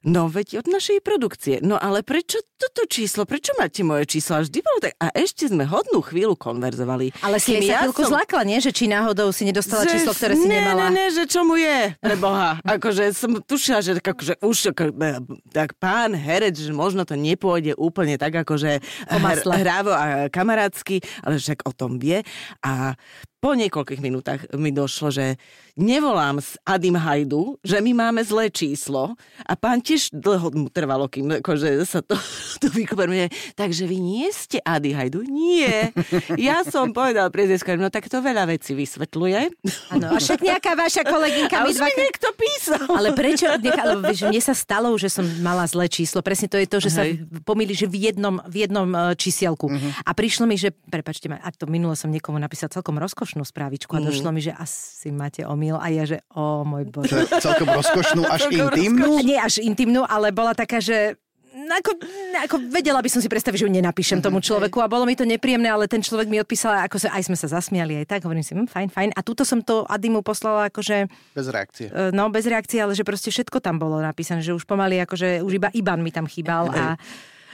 No 0.03 0.31
veď 0.31 0.63
od 0.63 0.67
našej 0.71 1.03
produkcie. 1.03 1.59
No 1.59 1.75
ale 1.75 2.07
prečo 2.07 2.39
toto 2.55 2.87
číslo? 2.87 3.27
Prečo 3.27 3.51
máte 3.59 3.83
moje 3.83 4.07
číslo? 4.07 4.39
A 4.39 4.43
vždy 4.43 4.59
bolo 4.59 4.79
tak. 4.79 4.95
A 4.99 5.11
ešte 5.11 5.47
sme 5.47 5.67
hodnú 5.67 5.99
chvíľu 5.99 6.39
konverzovali. 6.39 7.11
Ale 7.19 7.39
si 7.39 7.55
jej 7.55 7.67
sa 7.67 7.71
ja 7.71 7.79
chvíľku 7.83 8.03
som- 8.07 8.15
zlákla, 8.15 8.41
nie? 8.47 8.63
Že 8.63 8.71
či 8.71 8.85
náhodou 8.87 9.27
si 9.35 9.43
nedostala 9.43 9.83
že- 9.83 9.99
číslo, 9.99 10.15
ktoré 10.15 10.39
si 10.39 10.47
ne, 10.47 10.55
nemala. 10.59 10.87
Ne, 10.87 10.95
ne, 10.95 11.05
že 11.11 11.23
čo 11.27 11.43
mu 11.43 11.59
je, 11.59 11.95
pre 11.99 12.15
Boha. 12.15 12.59
Akože 12.79 13.11
som 13.11 13.39
tušila, 13.43 13.79
že 13.83 13.91
akože 13.99 14.39
už 14.39 14.57
ako, 14.71 14.83
e, 14.95 15.11
tak 15.51 15.75
pán 15.79 16.15
herec, 16.15 16.55
že 16.55 16.71
možno 16.71 17.03
to 17.03 17.19
nepôjde 17.19 17.75
úplne 17.75 18.15
tak 18.15 18.39
akože 18.39 18.79
masle. 19.19 19.55
hrávo 19.59 19.91
a 19.91 20.27
kamarátsky, 20.31 21.03
ale 21.23 21.39
však 21.39 21.67
o 21.67 21.71
tom 21.75 21.99
vie. 21.99 22.23
A 22.63 22.95
po 23.39 23.55
niekoľkých 23.55 24.03
minútach 24.03 24.43
mi 24.51 24.75
došlo, 24.75 25.15
že 25.15 25.39
nevolám 25.79 26.43
s 26.43 26.59
Adim 26.67 26.99
Hajdu, 26.99 27.55
že 27.63 27.79
my 27.79 27.95
máme 27.95 28.19
zlé 28.27 28.51
číslo 28.51 29.15
a 29.47 29.53
pán 29.55 29.79
tiež 29.79 30.11
dlho 30.11 30.51
mu 30.51 30.67
trvalo, 30.67 31.07
kým 31.07 31.39
akože 31.39 31.87
sa 31.87 32.03
to, 32.03 32.19
to 32.63 32.67
vykoperuje. 32.67 33.31
Takže 33.55 33.87
vy 33.87 33.97
nie 33.97 34.27
ste 34.35 34.59
Adi 34.59 34.91
Hajdu? 34.91 35.23
Nie. 35.23 35.95
Ja 36.35 36.67
som 36.67 36.91
povedal 36.91 37.31
preziesko, 37.31 37.79
no 37.79 37.87
tak 37.87 38.11
to 38.11 38.19
veľa 38.19 38.43
vecí 38.51 38.75
vysvetľuje. 38.75 39.39
Áno, 39.95 40.11
a 40.11 40.19
však 40.19 40.43
nejaká 40.43 40.75
vaša 40.75 41.07
kolegynka 41.07 41.63
A 41.63 41.67
mi 41.67 41.71
dvakrát... 41.71 41.95
niekto 41.95 42.27
písal. 42.35 42.83
Ale 42.91 43.15
prečo? 43.15 43.47
Nech, 43.55 43.79
ale 43.79 44.03
vieš, 44.03 44.27
mne 44.27 44.41
sa 44.43 44.51
stalo, 44.51 44.91
že 44.99 45.07
som 45.07 45.23
mala 45.39 45.63
zlé 45.63 45.87
číslo. 45.87 46.19
Presne 46.19 46.51
to 46.51 46.59
je 46.59 46.67
to, 46.67 46.77
že 46.83 46.91
sa 46.91 47.07
Hej. 47.07 47.23
pomýli, 47.47 47.71
že 47.71 47.87
v 47.87 48.11
jednom, 48.11 48.43
v 48.43 48.67
jednom 48.67 48.87
eh, 48.91 49.15
čísielku. 49.15 49.71
A 50.03 50.11
prišlo 50.11 50.43
mi, 50.43 50.59
že, 50.59 50.75
prepačte 50.91 51.31
ma, 51.31 51.39
a 51.39 51.49
to 51.55 51.71
minule 51.71 51.95
som 51.95 52.11
niekomu 52.11 52.35
napísal 52.35 52.67
celkom 52.67 52.99
rozkošnú 53.29 53.45
správičku 53.45 53.93
a 53.93 54.01
došlo 54.01 54.33
mi, 54.33 54.41
že 54.41 54.57
asi 54.57 55.13
máte 55.13 55.45
omyl 55.45 55.77
a 55.77 55.85
ja, 55.93 56.09
že 56.09 56.25
o 56.33 56.65
môj 56.65 56.89
bože. 56.89 57.29
Že 57.29 57.45
celkom 57.45 57.69
rozkošnú, 57.69 58.21
až 58.33 58.49
Celkom 58.49 58.73
intimnú. 58.73 59.21
Nie 59.21 59.37
až 59.45 59.61
intimnú, 59.61 60.01
ale 60.01 60.33
bola 60.33 60.57
taká, 60.57 60.81
že 60.81 61.13
ako, 61.69 61.91
ako 62.49 62.55
vedela 62.73 62.97
by 62.97 63.09
som 63.13 63.21
si 63.21 63.29
predstaviť, 63.29 63.61
že 63.61 63.65
ju 63.69 63.73
nenapíšem 63.73 64.25
tomu 64.25 64.41
človeku 64.41 64.81
a 64.81 64.89
bolo 64.89 65.05
mi 65.05 65.13
to 65.13 65.21
nepríjemné, 65.21 65.69
ale 65.69 65.85
ten 65.85 66.01
človek 66.01 66.25
mi 66.25 66.41
odpísal, 66.41 66.81
ako 66.89 66.97
sa, 66.97 67.13
aj 67.13 67.29
sme 67.29 67.37
sa 67.37 67.45
zasmiali 67.45 68.01
aj 68.01 68.09
tak, 68.09 68.25
hovorím 68.25 68.41
si, 68.41 68.57
hm, 68.57 68.65
fajn, 68.65 68.89
fajn. 68.89 69.09
A 69.13 69.21
túto 69.21 69.45
som 69.45 69.61
to 69.61 69.85
Adimu 69.85 70.25
poslala 70.25 70.73
akože, 70.73 71.05
Bez 71.37 71.45
reakcie. 71.53 71.93
e, 71.93 72.09
no 72.09 72.33
bez 72.33 72.49
reakcie, 72.49 72.81
ale 72.81 72.97
že 72.97 73.05
proste 73.05 73.29
všetko 73.29 73.61
tam 73.61 73.77
bolo 73.77 74.01
napísané, 74.01 74.41
že 74.41 74.57
už 74.57 74.65
pomaly 74.65 74.97
akože 75.05 75.45
už 75.45 75.61
iba 75.61 75.69
Iban 75.77 76.01
mi 76.01 76.09
tam 76.09 76.25
chýbal 76.25 76.73
a 76.73 76.97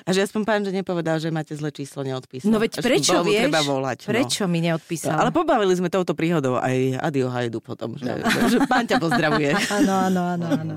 A 0.06 0.14
že 0.14 0.22
aspoň 0.22 0.42
pán, 0.46 0.62
že 0.62 0.70
nepovedal, 0.70 1.18
že 1.18 1.34
máte 1.34 1.58
zlé 1.58 1.74
číslo, 1.74 2.06
neodpísal. 2.06 2.46
no 2.54 2.62
veď 2.62 2.78
Až 2.78 2.84
prečo, 2.86 3.26
vieš? 3.26 3.50
treba 3.50 3.62
volať. 3.66 3.98
no. 4.06 4.10
Prečo 4.14 4.44
mi 4.46 4.62
neodpísal? 4.62 5.18
Ale 5.18 5.34
pobavili 5.34 5.74
sme 5.74 5.90
touto 5.90 6.14
príhodou 6.14 6.62
aj 6.62 7.02
Adio 7.02 7.26
Hajdu 7.26 7.58
potom, 7.58 7.98
že, 7.98 8.22
že 8.54 8.62
pán 8.70 8.86
ťa 8.86 9.02
pozdravuje. 9.02 9.58
Áno, 9.82 9.94
áno, 10.06 10.22
áno, 10.30 10.46
áno. 10.54 10.76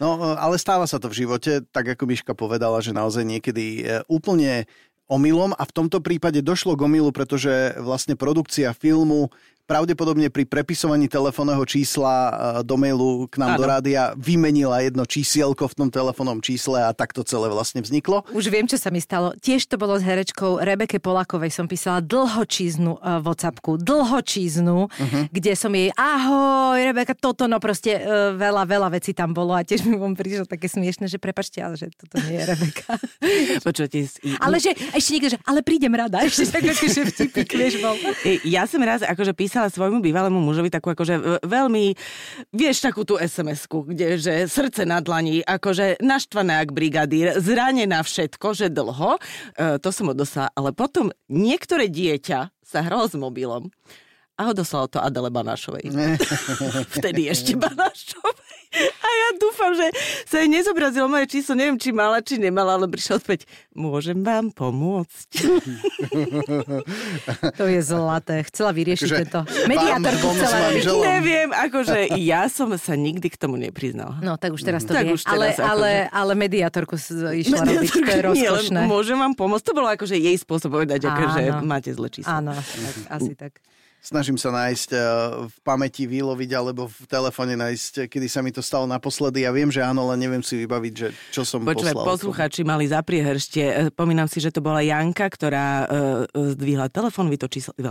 No, 0.00 0.08
ale 0.40 0.56
stáva 0.56 0.88
sa 0.88 0.96
to 0.96 1.12
v 1.12 1.20
živote, 1.24 1.60
tak 1.68 1.92
ako 1.92 2.08
Miška 2.08 2.32
povedala, 2.32 2.80
že 2.80 2.96
naozaj 2.96 3.28
niekedy 3.28 3.84
e, 3.84 4.00
úplne 4.08 4.64
omylom 5.10 5.52
a 5.52 5.62
v 5.66 5.74
tomto 5.76 6.00
prípade 6.00 6.40
došlo 6.40 6.78
k 6.78 6.86
omylu, 6.86 7.12
pretože 7.12 7.76
vlastne 7.76 8.16
produkcia 8.16 8.72
filmu 8.72 9.28
pravdepodobne 9.70 10.34
pri 10.34 10.42
prepisovaní 10.50 11.06
telefónneho 11.06 11.62
čísla 11.62 12.10
e, 12.10 12.30
do 12.66 12.74
mailu 12.74 13.30
k 13.30 13.38
nám 13.38 13.54
ano. 13.54 13.58
do 13.62 13.64
rádia 13.70 14.02
vymenila 14.18 14.82
jedno 14.82 15.06
čísielko 15.06 15.70
v 15.70 15.74
tom 15.78 15.88
telefónnom 15.94 16.42
čísle 16.42 16.82
a 16.82 16.90
takto 16.90 17.22
celé 17.22 17.46
vlastne 17.46 17.78
vzniklo. 17.78 18.26
Už 18.34 18.50
viem, 18.50 18.66
čo 18.66 18.74
sa 18.74 18.90
mi 18.90 18.98
stalo. 18.98 19.30
Tiež 19.38 19.70
to 19.70 19.78
bolo 19.78 19.94
s 19.94 20.02
herečkou 20.02 20.58
Rebeke 20.58 20.98
Polakovej. 20.98 21.54
Som 21.54 21.70
písala 21.70 22.02
dlhočíznu 22.02 22.98
uh, 22.98 23.22
Whatsappku, 23.22 23.78
dlhočíznu, 23.78 24.90
uh-huh. 24.90 25.22
kde 25.30 25.52
som 25.54 25.70
jej 25.70 25.94
ahoj, 25.94 26.74
Rebeka, 26.74 27.14
toto, 27.14 27.46
no 27.46 27.62
proste 27.62 28.02
uh, 28.02 28.34
veľa, 28.34 28.66
veľa 28.66 28.88
vecí 28.98 29.14
tam 29.14 29.30
bolo 29.30 29.54
a 29.54 29.62
tiež 29.62 29.86
mi 29.86 29.94
vám 29.94 30.18
prišlo 30.18 30.50
také 30.50 30.66
smiešne, 30.66 31.06
že 31.06 31.22
prepačte, 31.22 31.62
ale 31.62 31.78
že 31.78 31.94
toto 31.94 32.18
nie 32.26 32.42
je 32.42 32.44
Rebeka. 32.50 32.98
Počujete, 33.70 34.18
ale 34.42 34.58
že 34.58 34.74
ešte 34.98 35.10
niekto, 35.14 35.30
že 35.36 35.38
ale 35.46 35.62
prídem 35.62 35.94
rada. 35.94 36.18
Ešte 36.30 36.46
tak, 36.50 36.62
že 36.66 37.02
vtipik, 37.06 37.50
vieš, 37.52 37.82
bol. 37.82 37.94
Ja 38.46 38.64
som 38.64 38.80
raz 38.82 39.02
akože 39.02 39.34
písala 39.34 39.59
napísala 39.60 39.76
svojmu 39.76 40.00
bývalému 40.00 40.40
mužovi 40.40 40.72
takú 40.72 40.96
akože 40.96 41.44
veľmi, 41.44 41.92
vieš, 42.56 42.80
takú 42.80 43.04
tú 43.04 43.20
SMS-ku, 43.20 43.84
kde 43.84 44.16
že 44.16 44.48
srdce 44.48 44.88
na 44.88 45.04
dlani, 45.04 45.44
akože 45.44 46.00
naštvané 46.00 46.64
ak 46.64 46.72
brigadír, 46.72 47.36
zranená 47.36 48.00
všetko, 48.00 48.56
že 48.56 48.72
dlho. 48.72 49.20
E, 49.52 49.76
to 49.76 49.92
som 49.92 50.08
odoslala, 50.08 50.48
ale 50.56 50.72
potom 50.72 51.12
niektoré 51.28 51.92
dieťa 51.92 52.48
sa 52.64 52.78
hralo 52.80 53.04
s 53.04 53.12
mobilom 53.12 53.68
a 54.40 54.48
odoslalo 54.48 54.88
to 54.88 54.96
Adele 54.96 55.28
Banášovej. 55.28 55.92
Vtedy 56.96 57.28
ešte 57.28 57.60
Banášovej. 57.60 58.39
A 59.10 59.12
ja 59.18 59.28
dúfam, 59.42 59.72
že 59.74 59.86
sa 60.30 60.38
jej 60.38 60.46
nezobrazilo 60.46 61.10
moje 61.10 61.26
číslo, 61.26 61.58
neviem, 61.58 61.74
či 61.74 61.90
mala, 61.90 62.22
či 62.22 62.38
nemala, 62.38 62.78
ale 62.78 62.86
prišiel 62.86 63.18
späť. 63.18 63.50
Môžem 63.74 64.22
vám 64.22 64.54
pomôcť? 64.54 65.30
to 67.58 67.64
je 67.66 67.80
zlaté. 67.82 68.46
Chcela 68.46 68.70
vyriešiť 68.70 69.10
akože 69.10 69.26
to. 69.26 69.40
Mediátorku 69.66 70.26
chcela 70.38 70.56
robiť. 70.70 70.84
Neviem, 71.02 71.48
akože 71.50 71.98
ja 72.22 72.46
som 72.46 72.70
sa 72.78 72.94
nikdy 72.94 73.26
k 73.26 73.36
tomu 73.36 73.58
nepriznala. 73.58 74.22
No, 74.22 74.38
tak 74.38 74.54
už 74.54 74.62
teraz 74.62 74.86
to 74.86 74.94
tak 74.94 75.10
vie. 75.10 75.18
Už 75.18 75.26
teraz, 75.26 75.58
ale, 75.58 75.58
akože... 75.58 75.66
ale, 75.66 75.90
ale 76.14 76.32
mediátorku 76.38 76.94
išla 76.94 77.66
mediátorku, 77.66 77.66
robiť, 77.66 77.90
to 77.90 78.12
je 78.14 78.22
rozkošné. 78.22 78.80
Nie, 78.84 78.90
môžem 78.90 79.18
vám 79.18 79.34
pomôcť. 79.34 79.64
To 79.66 79.74
bolo 79.74 79.88
akože 79.90 80.14
jej 80.14 80.36
spôsob 80.38 80.70
povedať, 80.70 81.10
akože 81.10 81.42
máte 81.66 81.90
zle 81.90 82.06
číslo. 82.06 82.30
Áno, 82.30 82.54
tak. 82.54 83.10
Asi 83.10 83.32
tak. 83.34 83.58
Snažím 84.00 84.40
sa 84.40 84.48
nájsť 84.48 84.90
eh, 84.96 85.00
v 85.44 85.56
pamäti 85.60 86.08
vyloviť 86.08 86.50
alebo 86.56 86.88
v 86.88 87.04
telefóne 87.04 87.52
nájsť, 87.54 88.08
kedy 88.08 88.26
sa 88.32 88.40
mi 88.40 88.48
to 88.48 88.64
stalo 88.64 88.88
naposledy. 88.88 89.44
Ja 89.44 89.52
viem, 89.52 89.68
že 89.68 89.84
áno, 89.84 90.08
ale 90.08 90.16
neviem 90.16 90.40
si 90.40 90.56
vybaviť, 90.64 90.92
že 90.96 91.08
čo 91.30 91.44
som 91.44 91.60
Počúvaj, 91.62 91.92
poslal. 91.92 92.08
poslucháči 92.16 92.60
mali 92.64 92.88
zapriehršte. 92.88 93.60
Eh, 93.60 93.88
pomínam 93.92 94.24
si, 94.24 94.40
že 94.40 94.48
to 94.48 94.64
bola 94.64 94.80
Janka, 94.80 95.28
ktorá 95.28 95.86
zdvihla 96.32 96.88
telefón, 96.88 97.28
to 97.36 97.48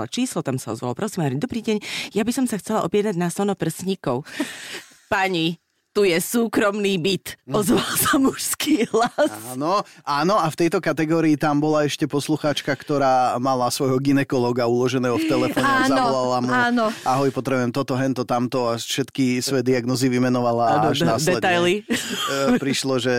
číslo, 0.10 0.42
tam 0.42 0.58
sa 0.58 0.74
ozvalo. 0.74 0.98
Prosím, 0.98 1.26
dobrý 1.38 1.62
deň, 1.62 1.78
ja 2.14 2.26
by 2.26 2.32
som 2.34 2.46
sa 2.46 2.58
chcela 2.58 2.86
opierať 2.86 3.16
na 3.18 3.30
sono 3.30 3.54
prsníkov. 3.54 4.26
Pani, 5.14 5.58
je 6.04 6.18
súkromný 6.20 7.00
byt. 7.00 7.40
Mhm. 7.48 7.54
Ozval 7.56 7.92
sa 7.98 8.14
mužský 8.20 8.86
hlas. 8.92 9.30
Áno, 9.54 9.84
áno 10.04 10.36
a 10.38 10.48
v 10.52 10.56
tejto 10.56 10.80
kategórii 10.84 11.36
tam 11.36 11.60
bola 11.64 11.86
ešte 11.86 12.06
posluchačka, 12.06 12.72
ktorá 12.74 13.38
mala 13.38 13.68
svojho 13.72 13.98
ginekologa 14.00 14.66
uloženého 14.66 15.18
v 15.18 15.26
telefóne 15.28 15.66
a 15.66 15.88
zavolala 15.88 16.38
mu 16.44 16.50
áno. 16.52 16.86
ahoj, 17.06 17.30
potrebujem 17.34 17.72
toto, 17.74 17.94
hento, 17.96 18.24
tamto 18.24 18.72
a 18.72 18.78
všetky 18.80 19.40
svoje 19.40 19.64
diagnozy 19.66 20.10
vymenovala 20.10 20.82
áno, 20.82 20.92
až 20.92 21.06
následne. 21.06 21.42
Detaily. 21.42 21.76
E, 21.86 22.62
prišlo, 22.62 23.02
že 23.02 23.14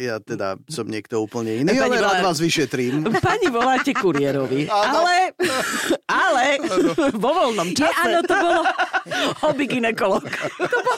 ja 0.00 0.20
teda 0.22 0.56
som 0.68 0.86
niekto 0.88 1.20
úplne 1.20 1.64
iný, 1.64 1.76
Pani 1.76 1.82
ale 1.84 1.96
volá... 1.98 2.08
rád 2.12 2.20
vás 2.32 2.38
vyšetrím. 2.40 3.08
Pani 3.18 3.48
voláte 3.52 3.92
kuriérovi. 3.92 4.68
Ale, 4.68 5.32
ale 6.06 6.44
vo 7.16 7.30
voľnom 7.32 7.72
čase. 7.76 7.92
Nie, 7.92 8.18
áno, 8.18 8.18
to 8.24 8.34
bolo... 8.34 8.60
Hobby 9.40 9.64
ginekolog. 9.68 10.24
To 10.58 10.78
bol, 10.84 10.96
to 10.96 10.97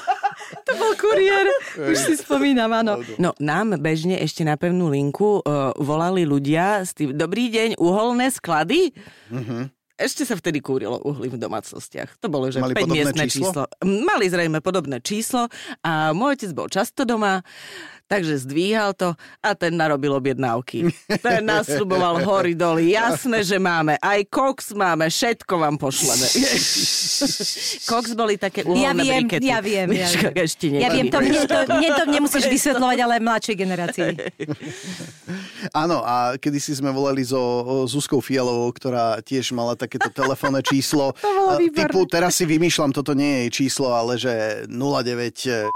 bol 0.80 0.94
kuriér. 0.96 1.46
Už 1.92 1.98
si 2.00 2.14
spomínam, 2.16 2.72
áno. 2.72 3.04
No, 3.20 3.36
nám 3.36 3.76
bežne 3.78 4.16
ešte 4.16 4.42
na 4.42 4.56
pevnú 4.56 4.88
linku 4.88 5.44
uh, 5.44 5.76
volali 5.76 6.24
ľudia 6.24 6.80
s 6.80 6.96
tým, 6.96 7.12
dobrý 7.12 7.52
deň, 7.52 7.76
uholné 7.76 8.32
sklady? 8.32 8.96
Uh-huh. 9.28 9.68
Ešte 10.00 10.24
sa 10.24 10.32
vtedy 10.32 10.64
kúrilo 10.64 10.96
uhly 11.04 11.28
v 11.28 11.36
domácnostiach. 11.36 12.16
To 12.24 12.32
bolo, 12.32 12.48
že 12.48 12.64
Mali 12.64 12.72
5 12.72 12.88
miestne 12.88 13.28
číslo? 13.28 13.52
číslo. 13.52 13.62
Mali 13.84 14.32
zrejme 14.32 14.64
podobné 14.64 15.04
číslo 15.04 15.52
a 15.84 16.16
môj 16.16 16.40
otec 16.40 16.50
bol 16.56 16.72
často 16.72 17.04
doma, 17.04 17.44
takže 18.10 18.42
zdvíhal 18.42 18.90
to 18.98 19.14
a 19.38 19.54
ten 19.54 19.78
narobil 19.78 20.18
objednávky. 20.18 20.90
Ten 21.22 21.46
nasľuboval 21.46 22.26
hory 22.26 22.58
doly. 22.58 22.90
Jasné, 22.90 23.46
že 23.46 23.62
máme. 23.62 23.94
Aj 24.02 24.18
koks 24.26 24.74
máme, 24.74 25.06
všetko 25.06 25.54
vám 25.54 25.78
pošleme. 25.78 26.26
koks 27.90 28.10
boli 28.18 28.34
také 28.34 28.66
uholné 28.66 28.82
ja 28.82 28.92
viem, 28.98 29.22
brikety. 29.22 29.46
Ja 29.46 29.58
viem, 29.62 29.88
ja 29.94 30.10
viem. 30.10 30.34
Ešte 30.34 30.66
ja 30.74 30.90
viem, 30.90 31.06
to 31.06 31.22
mne, 31.22 31.46
to, 31.46 31.58
mne 31.70 31.90
to 31.94 32.04
nemusíš 32.10 32.44
vysvetľovať, 32.50 32.98
ale 32.98 33.22
mladšej 33.22 33.56
generácii. 33.56 34.10
Áno, 35.86 36.02
a 36.02 36.34
kedy 36.34 36.58
si 36.58 36.74
sme 36.74 36.90
volali 36.90 37.22
so 37.22 37.38
Zuzkou 37.86 38.18
Fialovou, 38.18 38.74
ktorá 38.74 39.22
tiež 39.22 39.54
mala 39.54 39.78
takéto 39.78 40.10
telefónne 40.10 40.66
číslo. 40.66 41.14
to 41.22 41.30
bolo 41.30 41.62
typu, 41.62 42.10
teraz 42.10 42.34
si 42.34 42.44
vymýšľam, 42.48 42.90
toto 42.90 43.14
nie 43.14 43.30
je 43.30 43.38
jej 43.38 43.50
číslo, 43.62 43.94
ale 43.94 44.18
že 44.18 44.66
09 44.66 45.70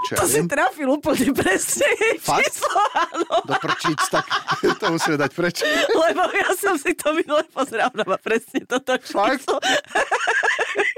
čo 0.00 0.16
to 0.16 0.24
ja 0.24 0.28
si 0.28 0.40
viem? 0.40 0.48
trafil 0.48 0.88
úplne 0.88 1.28
presne 1.36 1.88
Fakt? 2.24 2.48
číslo, 2.48 2.80
áno. 2.96 3.28
Do 3.44 3.54
prčíc, 3.60 4.00
tak 4.08 4.24
to 4.80 4.86
musíme 4.90 5.16
dať 5.20 5.30
preč. 5.36 5.56
Lebo 5.92 6.22
ja 6.32 6.50
som 6.56 6.74
si 6.80 6.96
to 6.96 7.12
minule 7.12 7.44
pozrávna 7.52 8.04
presne 8.20 8.64
toto 8.64 8.96
číslo. 8.96 9.60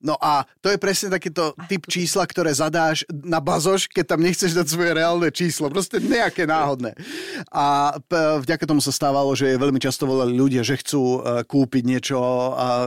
No 0.00 0.16
a 0.16 0.48
to 0.64 0.72
je 0.72 0.80
presne 0.80 1.12
takýto 1.12 1.52
typ 1.68 1.84
čísla, 1.84 2.24
ktoré 2.24 2.48
zadáš 2.56 3.04
na 3.12 3.36
bazoš, 3.36 3.84
keď 3.84 4.16
tam 4.16 4.24
nechceš 4.24 4.56
dať 4.56 4.66
svoje 4.72 4.90
reálne 4.96 5.28
číslo. 5.28 5.68
Proste 5.68 6.00
nejaké 6.00 6.48
náhodné. 6.48 6.96
A 7.52 7.96
vďaka 8.40 8.64
tomu 8.64 8.80
sa 8.80 8.96
stávalo, 8.96 9.36
že 9.36 9.60
veľmi 9.60 9.76
často 9.76 10.08
volali 10.08 10.32
ľudia, 10.32 10.64
že 10.64 10.80
chcú 10.80 11.20
e, 11.20 11.44
kúpiť 11.44 11.84
niečo, 11.84 12.16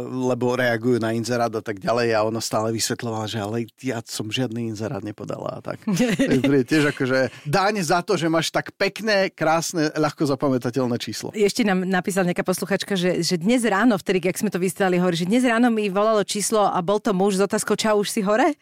lebo 0.10 0.58
reagujú 0.58 0.98
na 0.98 1.14
inzerát 1.14 1.54
a 1.54 1.62
tak 1.62 1.78
ďalej 1.78 2.18
a 2.18 2.26
ona 2.26 2.42
stále 2.42 2.74
vysvetľovala, 2.74 3.26
že 3.30 3.38
ale 3.38 3.70
ja 3.86 4.02
som 4.02 4.34
žiadny 4.34 4.74
inzerát 4.74 5.06
nepodala 5.06 5.58
a 5.58 5.62
tak. 5.62 5.86
Tiež 6.74 6.98
akože 6.98 7.46
dáň 7.46 7.86
za 7.86 8.02
to, 8.02 8.18
že 8.18 8.26
máš 8.26 8.50
tak 8.50 8.74
pekné, 8.74 9.30
krásne, 9.30 9.94
ľahko 9.94 10.26
zapamätateľné 10.26 10.98
číslo. 10.98 11.30
Ešte 11.38 11.62
nám 11.62 11.86
napísala 11.86 12.34
nejaká 12.34 12.42
posluchačka, 12.42 12.98
že, 12.98 13.22
že 13.22 13.38
dnes 13.38 13.62
ráno, 13.68 14.02
vtedy, 14.02 14.26
keď 14.26 14.34
sme 14.42 14.50
to 14.50 14.58
vystrali, 14.58 14.98
hovorí, 14.98 15.14
že 15.20 15.30
dnes 15.30 15.46
ráno 15.46 15.70
mi 15.70 15.92
volalo 15.92 16.26
číslo 16.26 16.66
a 16.66 16.80
bol 16.82 17.03
to 17.04 17.12
muž 17.12 17.36
s 17.36 17.42
otázkou, 17.44 17.76
čau, 17.76 18.00
už 18.00 18.10
si 18.10 18.24
hore? 18.24 18.56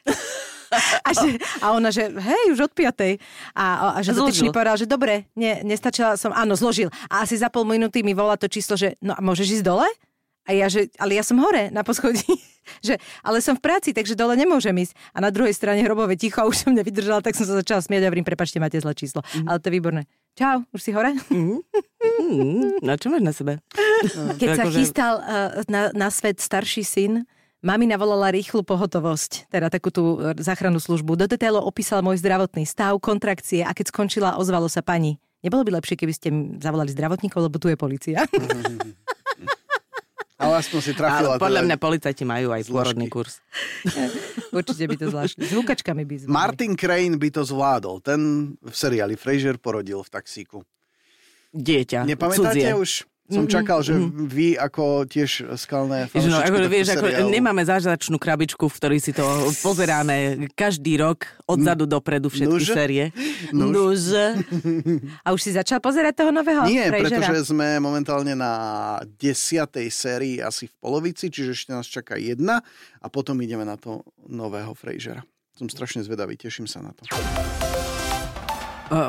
A, 1.03 1.11
že, 1.11 1.35
a 1.59 1.75
ona, 1.75 1.91
že 1.91 2.07
hej, 2.07 2.55
už 2.55 2.71
od 2.71 2.73
piatej. 2.73 3.19
A, 3.51 3.91
a 3.91 3.99
že 3.99 4.15
dotyčný 4.15 4.55
povedal, 4.55 4.79
že 4.79 4.87
dobre, 4.87 5.27
ne, 5.35 5.59
nestačila 5.67 6.15
som, 6.15 6.31
áno, 6.31 6.55
zložil. 6.55 6.87
A 7.11 7.27
asi 7.27 7.35
za 7.35 7.51
pol 7.51 7.67
minúty 7.67 8.07
mi 8.07 8.15
volá 8.15 8.39
to 8.39 8.47
číslo, 8.47 8.79
že 8.79 8.95
no 9.03 9.11
a 9.11 9.19
môžeš 9.19 9.59
ísť 9.59 9.65
dole? 9.67 9.87
A 10.47 10.57
ja, 10.57 10.71
že, 10.71 10.89
ale 10.97 11.19
ja 11.19 11.23
som 11.27 11.37
hore 11.37 11.69
na 11.69 11.83
poschodí, 11.85 12.23
že, 12.87 12.97
ale 13.21 13.43
som 13.43 13.53
v 13.59 13.61
práci, 13.67 13.91
takže 13.91 14.15
dole 14.15 14.33
nemôžem 14.39 14.73
ísť. 14.73 14.95
A 15.11 15.19
na 15.19 15.29
druhej 15.29 15.53
strane 15.53 15.83
hrobové 15.83 16.15
ticho 16.15 16.41
a 16.41 16.47
už 16.47 16.65
som 16.65 16.71
nevydržala, 16.71 17.19
tak 17.21 17.35
som 17.35 17.43
sa 17.43 17.59
začala 17.59 17.83
smieť 17.83 18.01
a 18.03 18.09
hovorím, 18.09 18.25
prepačte, 18.25 18.57
máte 18.57 18.79
zlé 18.79 18.95
číslo. 18.95 19.21
Mm. 19.37 19.47
Ale 19.51 19.57
to 19.59 19.67
je 19.69 19.75
výborné. 19.75 20.01
Čau, 20.39 20.63
už 20.71 20.81
si 20.81 20.95
hore? 20.95 21.11
Mm. 21.29 21.59
Mm. 22.23 22.79
Na 22.79 22.95
čo 22.95 23.11
máš 23.11 23.23
na 23.27 23.33
sebe? 23.35 23.53
Keď 24.39 24.47
sa 24.55 24.63
akože- 24.63 24.79
chystal 24.79 25.13
uh, 25.19 25.61
na, 25.67 25.91
na 25.91 26.07
svet 26.07 26.39
starší 26.39 26.87
syn, 26.87 27.27
Mami 27.61 27.85
navolala 27.85 28.33
rýchlu 28.33 28.65
pohotovosť, 28.65 29.53
teda 29.53 29.69
takú 29.69 29.93
tú 29.93 30.17
e, 30.17 30.33
záchrannú 30.41 30.81
službu. 30.81 31.13
Do 31.13 31.29
detailov 31.29 31.69
opísal 31.69 32.01
môj 32.01 32.17
zdravotný 32.17 32.65
stav, 32.65 32.97
kontrakcie 32.97 33.61
a 33.61 33.69
keď 33.69 33.93
skončila, 33.93 34.33
ozvalo 34.41 34.65
sa 34.65 34.81
pani. 34.81 35.21
Nebolo 35.45 35.61
by 35.61 35.77
lepšie, 35.77 35.93
keby 35.93 36.13
ste 36.13 36.33
zavolali 36.57 36.89
zdravotníkov, 36.89 37.37
lebo 37.37 37.61
tu 37.61 37.69
je 37.69 37.77
policia. 37.77 38.25
Ale 40.41 40.57
aspoň 40.57 40.79
si 40.81 40.93
trafila. 40.97 41.37
Ale 41.37 41.41
podľa 41.41 41.61
teda 41.61 41.67
mňa 41.69 41.77
policajti 41.77 42.23
majú 42.25 42.49
aj 42.49 42.65
pôrodný 42.65 43.13
kurz. 43.13 43.45
Určite 44.57 44.89
by 44.89 44.95
to 44.97 45.05
zvláštne. 45.13 45.45
S 45.45 45.53
húkačkami 45.53 46.01
by 46.01 46.15
zvládli. 46.25 46.33
Martin 46.33 46.73
Crane 46.73 47.13
by 47.21 47.29
to 47.29 47.45
zvládol. 47.45 48.01
Ten 48.01 48.53
v 48.57 48.73
seriáli 48.73 49.13
Fraser 49.21 49.61
porodil 49.61 50.01
v 50.01 50.09
taxíku. 50.09 50.65
Dieťa. 51.53 52.09
Nepamätáte 52.09 52.57
cudzie. 52.57 52.73
už? 52.73 53.05
Som 53.31 53.47
mm-hmm. 53.47 53.55
čakal, 53.63 53.79
že 53.79 53.95
mm-hmm. 53.95 54.27
vy 54.27 54.47
ako 54.59 55.07
tiež 55.07 55.55
skalné 55.55 56.11
no, 56.11 56.43
ako, 56.43 56.67
vieš, 56.67 56.99
ako 56.99 57.31
nemáme 57.31 57.63
zážačnú 57.63 58.19
krabičku, 58.19 58.67
v 58.67 58.75
ktorej 58.75 58.99
si 58.99 59.15
to 59.15 59.23
pozeráme 59.63 60.51
každý 60.51 60.99
rok 60.99 61.23
odzadu 61.47 61.87
dopredu 61.87 62.27
všetky 62.27 62.59
Nuž? 62.59 62.67
série. 62.67 63.15
Nuž. 63.55 63.71
Nuž. 63.71 64.01
A 65.25 65.31
už 65.31 65.39
si 65.39 65.55
začal 65.55 65.79
pozerať 65.79 66.19
toho 66.19 66.35
nového 66.35 66.67
Nie, 66.67 66.91
Frasera? 66.91 67.23
pretože 67.23 67.55
sme 67.55 67.79
momentálne 67.79 68.35
na 68.35 68.51
desiatej 69.15 69.87
sérii 69.87 70.35
asi 70.43 70.67
v 70.67 70.75
polovici, 70.83 71.31
čiže 71.31 71.55
ešte 71.55 71.69
nás 71.71 71.87
čaká 71.87 72.19
jedna 72.19 72.59
a 72.99 73.07
potom 73.07 73.39
ideme 73.39 73.63
na 73.63 73.79
to 73.79 74.03
nového 74.27 74.75
Frasera. 74.75 75.23
Som 75.55 75.71
strašne 75.71 76.03
zvedavý, 76.03 76.35
teším 76.35 76.67
sa 76.67 76.83
na 76.83 76.91
to. 76.91 77.07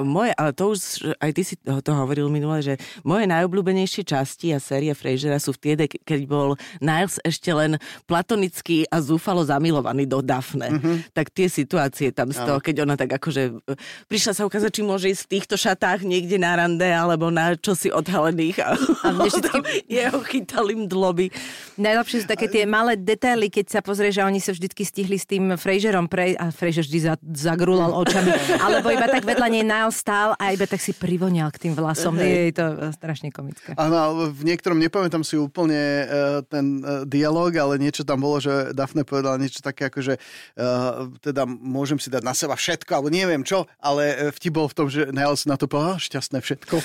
Moje, 0.07 0.31
ale 0.39 0.51
to 0.55 0.71
už, 0.71 1.11
aj 1.19 1.31
ty 1.35 1.43
si 1.43 1.55
to, 1.59 1.83
to 1.83 1.91
hovoril 1.91 2.31
minule, 2.31 2.63
že 2.63 2.79
moje 3.03 3.27
najobľúbenejšie 3.27 4.07
časti 4.07 4.55
a 4.55 4.63
série 4.63 4.95
Frasera 4.95 5.43
sú 5.43 5.51
v 5.59 5.59
tie, 5.59 5.75
keď 5.91 6.21
bol 6.31 6.55
Niles 6.79 7.19
ešte 7.27 7.51
len 7.51 7.83
platonický 8.07 8.87
a 8.87 9.03
zúfalo 9.03 9.43
zamilovaný 9.43 10.07
do 10.07 10.23
Daphne. 10.23 10.79
Mm-hmm. 10.79 10.97
Tak 11.11 11.35
tie 11.35 11.51
situácie 11.51 12.15
tam 12.15 12.31
z 12.31 12.39
toho, 12.47 12.63
keď 12.63 12.87
ona 12.87 12.95
tak 12.95 13.19
akože 13.19 13.59
prišla 14.07 14.33
sa 14.39 14.47
ukázať, 14.47 14.71
či 14.71 14.83
môže 14.87 15.11
ísť 15.11 15.23
v 15.27 15.33
týchto 15.35 15.57
šatách 15.59 16.07
niekde 16.07 16.39
na 16.39 16.55
rande 16.55 16.87
alebo 16.87 17.35
na 17.35 17.59
čosi 17.59 17.91
odhalených 17.91 18.63
a, 18.63 18.79
a 18.79 19.09
vždycky 19.19 19.83
jeho 19.99 20.21
chytali 20.23 20.79
mdloby. 20.87 21.35
Najlepšie 21.81 22.23
sú 22.23 22.27
také 22.31 22.47
tie 22.47 22.65
malé 22.69 22.95
detaily, 22.95 23.51
keď 23.51 23.79
sa 23.79 23.81
pozrie, 23.83 24.15
že 24.15 24.23
oni 24.23 24.39
sa 24.39 24.55
vždycky 24.55 24.87
stihli 24.87 25.19
s 25.19 25.27
tým 25.27 25.59
Fraserom 25.59 26.07
pre... 26.07 26.39
a 26.39 26.55
Fraser 26.55 26.85
vždy 26.87 26.99
za, 27.03 27.15
zagrúlal 27.19 27.91
očami. 27.97 28.31
Alebo 28.65 28.93
iba 28.93 29.11
tak 29.11 29.27
vedľa 29.27 29.49
nej 29.51 29.65
Niall 29.73 29.89
stál 29.89 30.37
a 30.37 30.53
iba 30.53 30.69
tak 30.69 30.85
si 30.85 30.93
privonial 30.93 31.49
k 31.49 31.69
tým 31.69 31.73
vlasom. 31.73 32.21
Je 32.21 32.53
to 32.53 32.93
strašne 32.93 33.33
komické. 33.33 33.73
Áno, 33.81 34.29
v 34.29 34.43
niektorom, 34.45 34.77
nepamätám 34.77 35.25
si 35.25 35.41
úplne 35.41 36.05
uh, 36.05 36.45
ten 36.45 36.85
uh, 36.85 37.09
dialog, 37.09 37.49
ale 37.57 37.81
niečo 37.81 38.05
tam 38.05 38.21
bolo, 38.21 38.37
že 38.37 38.77
Daphne 38.77 39.09
povedala 39.09 39.41
niečo 39.41 39.65
také 39.65 39.89
ako, 39.89 40.13
že 40.13 40.15
uh, 40.61 41.09
teda 41.25 41.49
môžem 41.49 41.97
si 41.97 42.13
dať 42.13 42.21
na 42.21 42.37
seba 42.37 42.53
všetko, 42.53 42.91
alebo 42.93 43.09
neviem 43.09 43.41
čo, 43.41 43.65
ale 43.81 44.29
vtip 44.37 44.53
bol 44.53 44.69
v 44.69 44.77
tom, 44.77 44.87
že 44.93 45.09
Niall 45.09 45.41
si 45.41 45.49
na 45.49 45.57
to 45.57 45.65
povedal, 45.65 45.97
šťastné 45.97 46.39
všetko. 46.45 46.77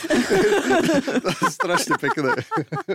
strašne 1.60 2.00
pekné. 2.00 2.32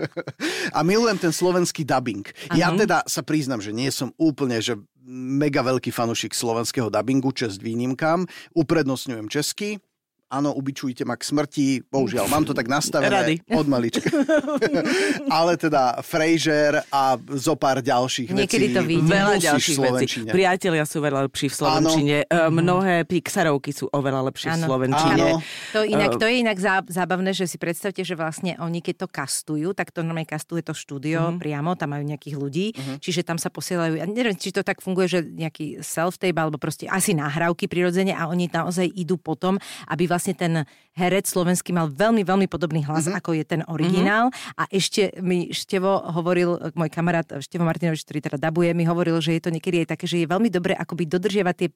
a 0.77 0.79
milujem 0.81 1.19
ten 1.21 1.33
slovenský 1.35 1.85
dubbing. 1.85 2.25
Aha. 2.49 2.57
Ja 2.57 2.67
teda 2.73 3.05
sa 3.05 3.21
priznam, 3.21 3.61
že 3.61 3.69
nie 3.69 3.93
som 3.93 4.09
úplne, 4.17 4.57
že 4.63 4.79
mega 5.09 5.61
veľký 5.61 5.91
fanušik 5.91 6.31
slovenského 6.31 6.87
dubbingu, 6.87 7.35
čest 7.35 7.59
výnimkám. 7.59 8.25
Uprednostňujem 8.55 9.27
český, 9.27 9.79
áno, 10.33 10.53
ubičujte 10.55 11.05
ma 11.05 11.17
k 11.17 11.23
smrti, 11.25 11.65
bohužiaľ, 11.89 12.25
mám 12.29 12.45
to 12.45 12.53
tak 12.57 12.65
nastavené 12.69 13.13
Rady. 13.13 13.35
od 13.53 13.67
malička. 13.69 14.07
Ale 15.37 15.57
teda 15.57 16.01
Fraser 16.05 16.81
a 16.89 17.17
zo 17.17 17.53
pár 17.57 17.81
ďalších 17.81 18.33
Niekedy 18.33 18.65
vecí. 18.69 18.77
to 18.77 18.81
vyjde. 18.81 19.09
Veľa 19.09 19.35
ďalších 19.41 19.77
vecí. 19.77 20.17
Priatelia 20.29 20.83
sú 20.87 21.01
veľa 21.01 21.29
lepší 21.29 21.49
v 21.49 21.55
Slovenčine. 21.59 22.15
Áno. 22.29 22.53
Mnohé 22.53 23.03
Pixarovky 23.05 23.75
sú 23.75 23.91
oveľa 23.91 24.31
lepšie 24.31 24.55
v 24.55 24.59
Slovenčine. 24.63 25.21
Áno. 25.21 25.43
To, 25.75 25.79
inak, 25.83 26.17
to 26.17 26.25
je 26.25 26.35
inak 26.39 26.57
zábavné, 26.87 27.35
že 27.35 27.45
si 27.45 27.59
predstavte, 27.59 28.01
že 28.01 28.15
vlastne 28.15 28.55
oni 28.63 28.79
keď 28.79 28.95
to 29.03 29.07
kastujú, 29.11 29.75
tak 29.75 29.91
to 29.91 29.99
normálne 29.99 30.25
kastuje 30.25 30.63
to 30.63 30.71
štúdio 30.71 31.19
uh-huh. 31.19 31.39
priamo, 31.39 31.75
tam 31.75 31.91
majú 31.91 32.07
nejakých 32.07 32.35
ľudí, 32.39 32.65
uh-huh. 32.71 32.97
čiže 33.03 33.27
tam 33.27 33.35
sa 33.35 33.51
posielajú, 33.51 33.99
ja 33.99 34.07
neviem, 34.07 34.33
či 34.39 34.55
to 34.55 34.63
tak 34.63 34.79
funguje, 34.79 35.11
že 35.11 35.19
nejaký 35.27 35.83
self-tape, 35.83 36.39
alebo 36.39 36.55
proste 36.55 36.87
asi 36.87 37.11
nahrávky 37.11 37.67
prirodzene 37.67 38.15
a 38.15 38.31
oni 38.31 38.47
naozaj 38.47 38.87
idú 38.95 39.19
potom, 39.19 39.59
aby 39.91 40.07
vlastne 40.07 40.22
vlastne 40.23 40.39
ten 40.39 40.53
herec 40.95 41.27
slovenský 41.27 41.75
mal 41.75 41.91
veľmi, 41.91 42.23
veľmi 42.23 42.47
podobný 42.47 42.87
hlas, 42.87 43.11
mm-hmm. 43.11 43.19
ako 43.19 43.29
je 43.35 43.43
ten 43.43 43.61
originál. 43.67 44.31
Mm-hmm. 44.31 44.55
A 44.55 44.63
ešte 44.71 45.11
mi 45.19 45.51
Števo 45.51 45.99
hovoril, 46.15 46.71
môj 46.79 46.87
kamarát 46.87 47.27
Števo 47.43 47.67
Martinovič, 47.67 48.07
ktorý 48.07 48.23
teda 48.23 48.37
dabuje, 48.39 48.71
mi 48.71 48.87
hovoril, 48.87 49.19
že 49.19 49.35
je 49.35 49.43
to 49.43 49.51
niekedy 49.51 49.83
aj 49.83 49.99
také, 49.99 50.07
že 50.07 50.23
je 50.23 50.31
veľmi 50.31 50.47
dobré 50.47 50.79
akoby 50.79 51.11
dodržiavať 51.11 51.55
tie 51.59 51.69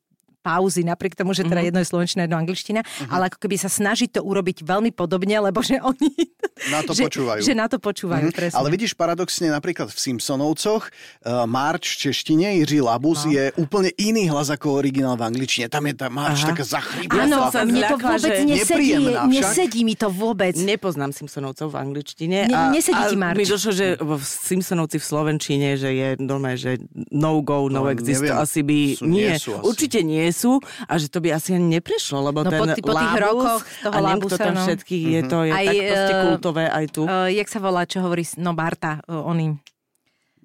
pauzy, 0.48 0.88
napriek 0.88 1.20
tomu, 1.20 1.36
že 1.36 1.44
teda 1.44 1.60
mm-hmm. 1.60 1.68
jedno 1.68 1.80
je 1.84 1.88
slovenčina, 1.92 2.22
jedno 2.24 2.40
angličtina, 2.40 2.82
mm-hmm. 2.88 3.12
ale 3.12 3.28
ako 3.28 3.38
keby 3.44 3.56
sa 3.60 3.68
snaží 3.68 4.08
to 4.08 4.24
urobiť 4.24 4.64
veľmi 4.64 4.96
podobne, 4.96 5.36
lebo 5.44 5.60
že 5.60 5.84
oni... 5.84 6.08
Na 6.74 6.82
to 6.82 6.96
že, 6.96 7.06
počúvajú. 7.06 7.46
Že 7.46 7.54
na 7.54 7.70
to 7.70 7.78
počúvajú, 7.78 8.34
mm-hmm. 8.34 8.40
presne. 8.42 8.58
Ale 8.58 8.74
vidíš, 8.74 8.98
paradoxne 8.98 9.54
napríklad 9.54 9.94
v 9.94 9.98
Simpsonovcoch 10.02 10.90
uh, 10.90 11.46
Marč 11.46 11.94
v 11.94 12.10
češtine, 12.10 12.58
Jiří 12.64 12.82
Labus 12.82 13.30
no. 13.30 13.38
je 13.38 13.54
úplne 13.62 13.94
iný 14.02 14.26
hlas 14.34 14.50
ako 14.50 14.74
originál 14.74 15.14
v 15.22 15.30
angličtine. 15.30 15.70
Tam 15.70 15.86
je 15.86 15.94
tá 15.94 16.10
Marč 16.10 16.42
Aha. 16.42 16.58
taká 16.58 16.66
zachrypnutá. 16.66 17.30
Áno, 17.30 17.38
mne 17.54 17.82
to 17.86 17.98
vôbec 18.02 18.34
nesedí, 18.42 18.90
nesedí 19.30 19.82
mi 19.86 19.94
to 19.94 20.10
vôbec. 20.10 20.58
Nepoznám 20.58 21.14
Simpsonovcov 21.14 21.70
v 21.70 21.78
angličtine. 21.78 22.50
Ne, 22.50 22.58
a, 22.58 22.74
nesedí 22.74 23.04
ti 23.14 23.18
Marč. 23.22 23.38
mi 23.38 23.46
došlo, 23.46 23.72
že 23.78 23.86
v 24.02 24.22
Simpsonovci 24.26 24.98
v 24.98 25.06
Slovenčine, 25.06 25.78
že 25.78 25.90
je 25.94 26.10
normálne, 26.18 26.58
že 26.58 26.82
no 27.14 27.38
go, 27.46 27.70
no, 27.70 27.86
no 27.86 27.94
exist, 27.94 28.26
to 28.26 28.34
asi 28.34 28.66
by... 28.66 28.78
Sú, 28.98 29.06
nie, 29.06 29.30
nie 29.30 29.38
sú 29.38 29.52
asi. 29.58 29.64
určite 29.64 30.00
nie 30.02 30.26
sú 30.38 30.62
a 30.86 30.94
že 31.02 31.10
to 31.10 31.18
by 31.18 31.34
asi 31.34 31.58
ani 31.58 31.82
neprešlo, 31.82 32.30
lebo 32.30 32.46
no, 32.46 32.54
ten 32.54 32.62
po, 32.62 32.94
po 32.94 32.94
tých 32.94 33.16
rokoch 33.18 33.62
toho 33.82 33.94
a 33.94 33.98
Labusa, 33.98 34.38
to 34.38 34.46
tam 34.46 34.54
no. 34.54 34.64
všetky, 34.64 34.98
je 35.18 35.22
to 35.26 35.38
je 35.50 35.52
aj, 35.52 35.66
tak 35.66 35.76
proste 35.82 36.14
uh, 36.14 36.24
kultové 36.30 36.66
aj 36.70 36.86
tu. 36.94 37.02
Uh, 37.10 37.28
jak 37.34 37.48
sa 37.50 37.58
volá, 37.58 37.82
čo 37.90 38.06
hovorí, 38.06 38.22
no 38.38 38.54
Barta, 38.54 39.02
uh, 39.10 39.26
oný. 39.26 39.58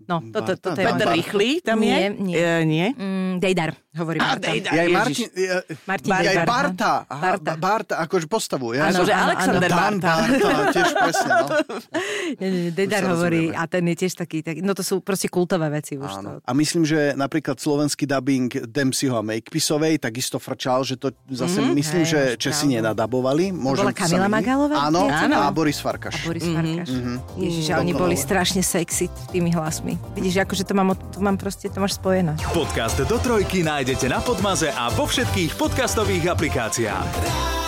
No, 0.08 0.18
toto, 0.32 0.52
to, 0.54 0.60
to, 0.60 0.68
to 0.74 0.80
je... 0.80 0.86
Peter 0.86 1.08
Rýchly 1.08 1.48
tam 1.60 1.78
nie, 1.78 1.94
je? 1.94 2.06
Nie, 2.18 2.36
uh, 2.36 2.62
nie? 2.62 2.86
Mm, 2.92 3.32
Dejdar, 3.38 3.70
hovorí 3.92 4.18
A, 4.18 4.34
Barta. 4.34 4.46
Dejdar, 4.50 4.72
Ja. 4.72 4.82
Martin, 4.90 5.28
ja, 5.32 5.56
Martin 5.84 6.10
ja 6.10 6.16
aj 6.16 6.24
Dejdar, 6.24 6.44
no. 6.44 6.50
Barta. 6.50 6.92
Aha, 7.06 7.20
Barta. 7.22 7.52
Barta, 7.56 7.94
akože 8.02 8.26
postavu. 8.26 8.66
Ja 8.72 8.90
som- 8.90 9.04
že 9.04 9.14
áno, 9.14 9.24
Alexander 9.30 9.70
Dan 9.70 9.94
Barta. 9.98 10.12
Barta, 10.22 10.48
tiež 10.70 10.90
presne, 10.92 11.30
no. 11.32 11.46
Nie, 12.40 12.48
nie, 12.48 12.60
nie, 12.66 12.72
Dejdar 12.72 13.02
hovorí, 13.04 13.52
a 13.52 13.62
ten 13.66 13.84
je 13.92 13.96
tiež 13.98 14.12
taký, 14.16 14.40
tak, 14.40 14.62
no 14.62 14.72
to 14.72 14.80
sú 14.80 15.02
proste 15.02 15.28
kultové 15.28 15.68
veci 15.68 16.00
už. 16.00 16.10
To. 16.22 16.30
A 16.40 16.50
myslím, 16.54 16.86
že 16.86 17.12
napríklad 17.12 17.60
slovenský 17.60 18.08
dubbing 18.08 18.48
Dempseyho 18.64 19.18
a 19.18 19.22
Makepisovej 19.22 20.00
takisto 20.00 20.40
frčal, 20.40 20.82
že 20.82 20.96
to 20.96 21.10
zase 21.28 21.60
mm-hmm. 21.60 21.76
myslím, 21.76 22.02
Hej, 22.02 22.10
že 22.10 22.20
Česi 22.38 22.66
nenadabovali. 22.72 23.52
Môžem 23.52 23.86
bola 23.86 23.94
Kamila 23.94 24.26
myliť. 24.26 24.36
Magalová? 24.40 24.74
Áno, 24.88 25.00
a 25.08 25.50
Boris 25.52 25.78
Farkaš. 25.78 26.14
A 26.16 26.26
Boris 26.26 26.46
Farkaš. 26.46 26.88
Mhm. 26.88 27.14
Ježiš, 27.38 27.64
Mm, 27.72 27.80
oni 27.80 27.92
boli 27.94 28.14
strašne 28.14 28.60
sexy 28.60 29.08
tými 29.32 29.48
hlasmi. 29.50 29.91
Vidíš, 30.14 30.44
akože 30.44 30.64
to 30.64 30.74
mám, 30.74 30.94
to 30.94 31.18
mám 31.20 31.37
proste, 31.38 31.68
to 31.68 31.78
máš 31.81 31.96
spojené. 31.96 32.37
Podcast 32.52 33.00
do 33.05 33.16
trojky 33.18 33.64
nájdete 33.64 34.09
na 34.09 34.20
Podmaze 34.20 34.68
a 34.72 34.90
vo 34.92 35.09
všetkých 35.09 35.57
podcastových 35.57 36.33
aplikáciách. 36.33 37.62